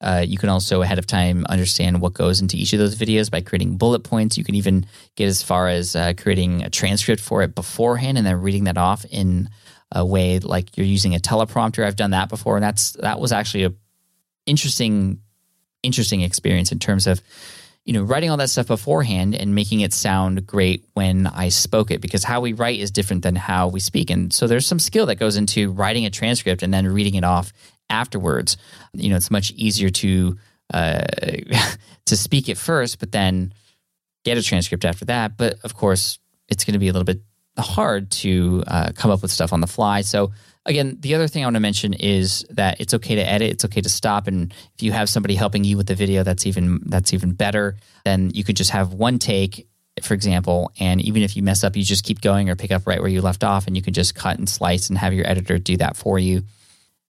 [0.00, 3.30] Uh, you can also ahead of time understand what goes into each of those videos
[3.30, 4.38] by creating bullet points.
[4.38, 4.86] You can even
[5.16, 8.78] get as far as uh, creating a transcript for it beforehand and then reading that
[8.78, 9.48] off in
[9.90, 11.84] a way like you're using a teleprompter.
[11.84, 13.72] I've done that before, and that's that was actually a
[14.46, 15.20] interesting
[15.82, 17.20] interesting experience in terms of
[17.84, 21.90] you know writing all that stuff beforehand and making it sound great when I spoke
[21.90, 24.78] it because how we write is different than how we speak and so there's some
[24.78, 27.52] skill that goes into writing a transcript and then reading it off
[27.90, 28.56] afterwards
[28.92, 30.36] you know it's much easier to
[30.74, 31.04] uh,
[32.04, 33.52] to speak it first but then
[34.24, 36.18] get a transcript after that but of course
[36.48, 37.20] it's going to be a little bit
[37.58, 40.30] hard to uh, come up with stuff on the fly so
[40.68, 43.64] again, the other thing I want to mention is that it's okay to edit, it's
[43.64, 46.80] okay to stop, and if you have somebody helping you with the video, that's even
[46.86, 47.76] that's even better.
[48.04, 49.66] Then you could just have one take,
[50.02, 52.86] for example, and even if you mess up, you just keep going or pick up
[52.86, 55.26] right where you left off, and you can just cut and slice and have your
[55.26, 56.42] editor do that for you.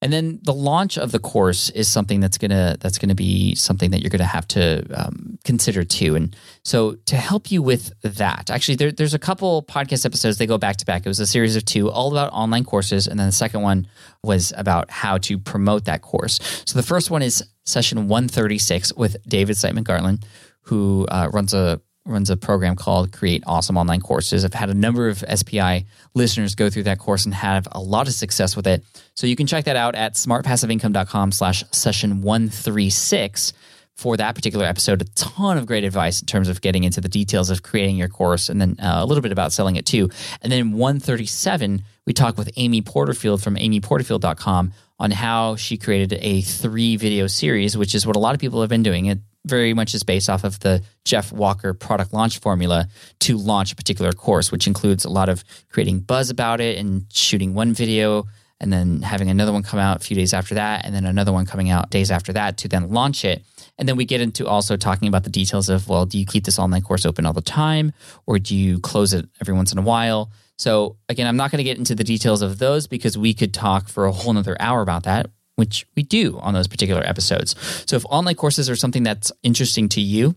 [0.02, 3.92] And then the launch of the course is something that's gonna that's gonna be something
[3.92, 6.16] that you're gonna have to um, consider too.
[6.16, 10.38] And so to help you with that, actually, there, there's a couple podcast episodes.
[10.38, 11.06] They go back to back.
[11.06, 13.88] It was a series of two, all about online courses, and then the second one
[14.24, 16.40] was about how to promote that course.
[16.66, 20.26] So the first one is session 136 with David Siteman Garland,
[20.64, 24.44] who uh, runs a runs a program called Create Awesome Online Courses.
[24.44, 28.08] I've had a number of SPI listeners go through that course and have a lot
[28.08, 28.84] of success with it.
[29.14, 33.54] So you can check that out at smartpassiveincome.com slash session 136
[34.00, 35.02] for that particular episode.
[35.02, 38.08] A ton of great advice in terms of getting into the details of creating your
[38.08, 40.10] course and then uh, a little bit about selling it too.
[40.42, 46.42] And then 137, we talk with Amy Porterfield from amyporterfield.com on how she created a
[46.42, 49.06] three video series, which is what a lot of people have been doing.
[49.06, 52.88] It very much is based off of the Jeff Walker product launch formula
[53.22, 57.06] to launch a particular course, which includes a lot of creating buzz about it and
[57.12, 58.26] shooting one video
[58.62, 61.32] and then having another one come out a few days after that, and then another
[61.32, 63.44] one coming out days after that to then launch it.
[63.78, 66.44] And then we get into also talking about the details of well, do you keep
[66.44, 67.94] this online course open all the time,
[68.28, 70.32] or do you close it every once in a while?
[70.58, 73.54] So again, I'm not going to get into the details of those because we could
[73.54, 75.30] talk for a whole nother hour about that
[75.60, 77.56] which we do on those particular episodes.
[77.86, 80.36] So if online courses are something that's interesting to you,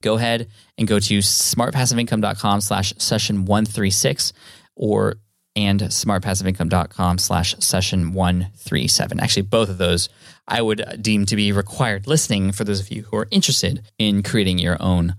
[0.00, 0.48] go ahead
[0.78, 4.32] and go to smartpassiveincome.com slash session 136
[4.76, 5.16] or
[5.56, 9.20] and smartpassiveincome.com slash session 137.
[9.20, 10.08] Actually, both of those
[10.48, 14.22] I would deem to be required listening for those of you who are interested in
[14.22, 15.14] creating your own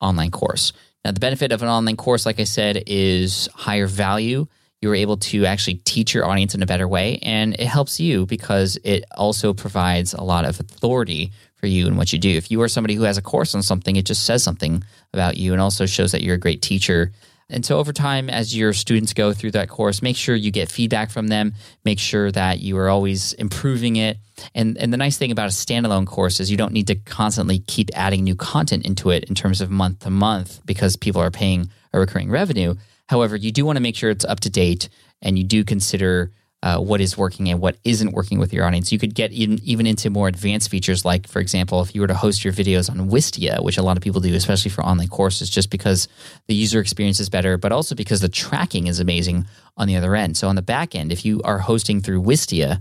[0.00, 0.72] online course.
[1.04, 4.46] Now, the benefit of an online course, like I said, is higher value
[4.80, 7.18] you're able to actually teach your audience in a better way.
[7.22, 11.96] And it helps you because it also provides a lot of authority for you and
[11.96, 12.30] what you do.
[12.30, 15.36] If you are somebody who has a course on something, it just says something about
[15.36, 17.12] you and also shows that you're a great teacher.
[17.50, 20.70] And so over time, as your students go through that course, make sure you get
[20.70, 21.54] feedback from them.
[21.84, 24.18] Make sure that you are always improving it.
[24.54, 27.60] And and the nice thing about a standalone course is you don't need to constantly
[27.60, 31.30] keep adding new content into it in terms of month to month because people are
[31.30, 32.74] paying a recurring revenue.
[33.08, 34.88] However, you do want to make sure it's up to date
[35.22, 36.30] and you do consider
[36.62, 38.90] uh, what is working and what isn't working with your audience.
[38.90, 42.08] You could get in, even into more advanced features, like, for example, if you were
[42.08, 45.08] to host your videos on Wistia, which a lot of people do, especially for online
[45.08, 46.08] courses, just because
[46.48, 49.46] the user experience is better, but also because the tracking is amazing
[49.76, 50.36] on the other end.
[50.36, 52.80] So, on the back end, if you are hosting through Wistia,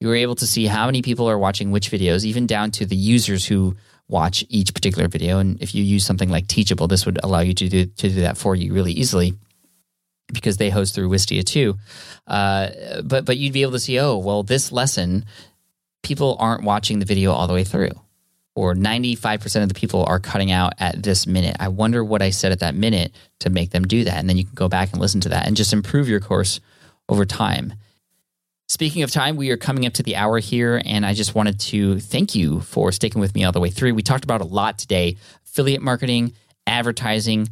[0.00, 2.84] you are able to see how many people are watching which videos, even down to
[2.84, 3.74] the users who
[4.06, 5.38] watch each particular video.
[5.38, 8.20] And if you use something like Teachable, this would allow you to do, to do
[8.20, 9.34] that for you really easily
[10.34, 11.78] because they host through Wistia too.
[12.26, 15.24] Uh, but but you'd be able to see, oh, well, this lesson,
[16.02, 17.92] people aren't watching the video all the way through,
[18.54, 21.56] or ninety five percent of the people are cutting out at this minute.
[21.58, 24.36] I wonder what I said at that minute to make them do that, and then
[24.36, 26.60] you can go back and listen to that and just improve your course
[27.08, 27.74] over time.
[28.66, 31.60] Speaking of time, we are coming up to the hour here, and I just wanted
[31.60, 33.94] to thank you for sticking with me all the way through.
[33.94, 36.32] We talked about a lot today affiliate marketing,
[36.66, 37.50] advertising,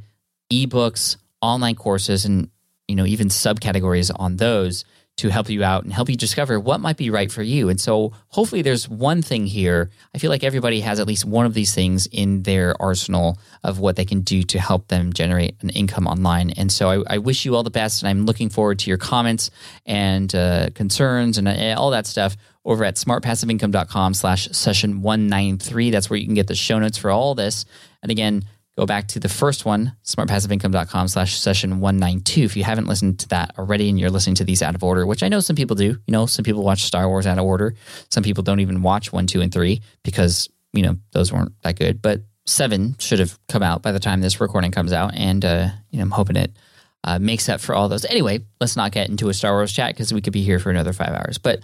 [0.50, 2.48] ebooks, online courses, and
[2.92, 4.84] you know, even subcategories on those
[5.16, 7.70] to help you out and help you discover what might be right for you.
[7.70, 9.90] And so hopefully there's one thing here.
[10.14, 13.78] I feel like everybody has at least one of these things in their arsenal of
[13.78, 16.50] what they can do to help them generate an income online.
[16.50, 18.02] And so I, I wish you all the best.
[18.02, 19.50] And I'm looking forward to your comments
[19.86, 25.90] and uh, concerns and uh, all that stuff over at smartpassiveincome.com slash session 193.
[25.90, 27.64] That's where you can get the show notes for all this.
[28.02, 28.44] And again,
[28.76, 32.42] go back to the first one, smartpassiveincome.com slash session 192.
[32.42, 35.06] If you haven't listened to that already and you're listening to these out of order,
[35.06, 37.44] which I know some people do, you know, some people watch Star Wars out of
[37.44, 37.74] order.
[38.10, 41.78] Some people don't even watch one, two, and three because, you know, those weren't that
[41.78, 42.00] good.
[42.00, 45.14] But seven should have come out by the time this recording comes out.
[45.14, 46.56] And, uh, you know, I'm hoping it
[47.04, 48.04] uh, makes up for all those.
[48.06, 50.70] Anyway, let's not get into a Star Wars chat because we could be here for
[50.70, 51.36] another five hours.
[51.36, 51.60] But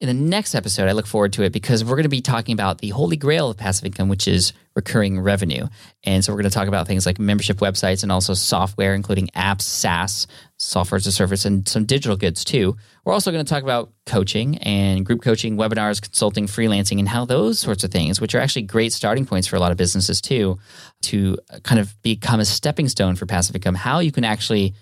[0.00, 2.52] in the next episode, I look forward to it because we're going to be talking
[2.52, 5.68] about the holy grail of passive income, which is recurring revenue.
[6.02, 9.28] And so we're going to talk about things like membership websites and also software, including
[9.36, 10.26] apps, SaaS,
[10.56, 12.76] software as a service, and some digital goods too.
[13.04, 17.24] We're also going to talk about coaching and group coaching, webinars, consulting, freelancing, and how
[17.24, 20.20] those sorts of things, which are actually great starting points for a lot of businesses
[20.20, 20.58] too,
[21.02, 24.74] to kind of become a stepping stone for passive income, how you can actually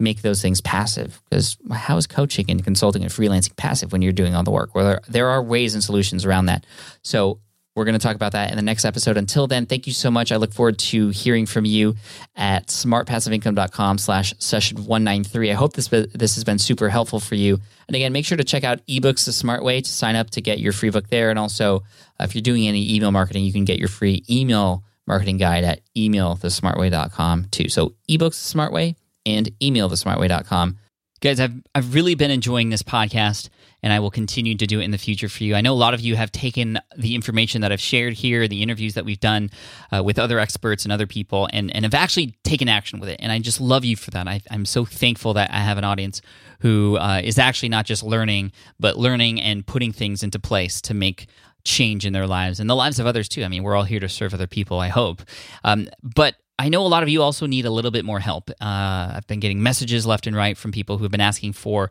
[0.00, 4.12] make those things passive because how is coaching and consulting and freelancing passive when you're
[4.12, 4.74] doing all the work?
[4.74, 6.64] Well there, there are ways and solutions around that.
[7.02, 7.40] So
[7.76, 9.16] we're going to talk about that in the next episode.
[9.16, 10.32] Until then thank you so much.
[10.32, 11.96] I look forward to hearing from you
[12.34, 17.58] at smartpassiveincome.com slash session 193 i hope this this has been super helpful for you.
[17.88, 20.40] And again make sure to check out ebooks the smart way to sign up to
[20.40, 21.30] get your free book there.
[21.30, 21.82] And also
[22.18, 25.64] uh, if you're doing any email marketing you can get your free email marketing guide
[25.64, 27.68] at emailthesmartway.com too.
[27.68, 28.96] So ebooks the smart way
[29.26, 30.78] and email emailthesmartway.com.
[31.20, 33.50] Guys, I've, I've really been enjoying this podcast
[33.82, 35.54] and I will continue to do it in the future for you.
[35.54, 38.62] I know a lot of you have taken the information that I've shared here, the
[38.62, 39.50] interviews that we've done
[39.94, 43.20] uh, with other experts and other people, and, and have actually taken action with it.
[43.22, 44.26] And I just love you for that.
[44.28, 46.22] I, am so thankful that I have an audience
[46.60, 50.94] who uh, is actually not just learning, but learning and putting things into place to
[50.94, 51.26] make
[51.64, 53.44] change in their lives and the lives of others too.
[53.44, 55.22] I mean, we're all here to serve other people, I hope.
[55.64, 58.50] Um, but I know a lot of you also need a little bit more help.
[58.50, 61.90] Uh, I've been getting messages left and right from people who have been asking for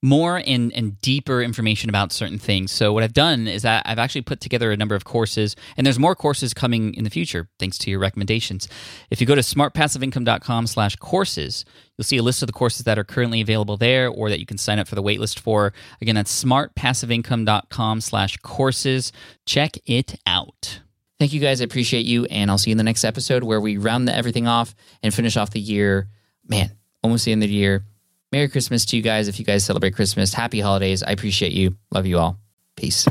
[0.00, 2.70] more and, and deeper information about certain things.
[2.70, 5.84] So what I've done is that I've actually put together a number of courses, and
[5.84, 8.68] there's more courses coming in the future thanks to your recommendations.
[9.10, 11.64] If you go to smartpassiveincome.com slash courses,
[11.98, 14.46] you'll see a list of the courses that are currently available there or that you
[14.46, 15.72] can sign up for the waitlist for.
[16.00, 19.10] Again, that's smartpassiveincome.com slash courses.
[19.46, 20.82] Check it out.
[21.18, 21.60] Thank you guys.
[21.60, 22.26] I appreciate you.
[22.26, 25.36] And I'll see you in the next episode where we round everything off and finish
[25.36, 26.08] off the year.
[26.46, 26.70] Man,
[27.02, 27.84] almost the end of the year.
[28.32, 30.34] Merry Christmas to you guys if you guys celebrate Christmas.
[30.34, 31.02] Happy holidays.
[31.02, 31.76] I appreciate you.
[31.92, 32.38] Love you all.
[32.76, 33.06] Peace.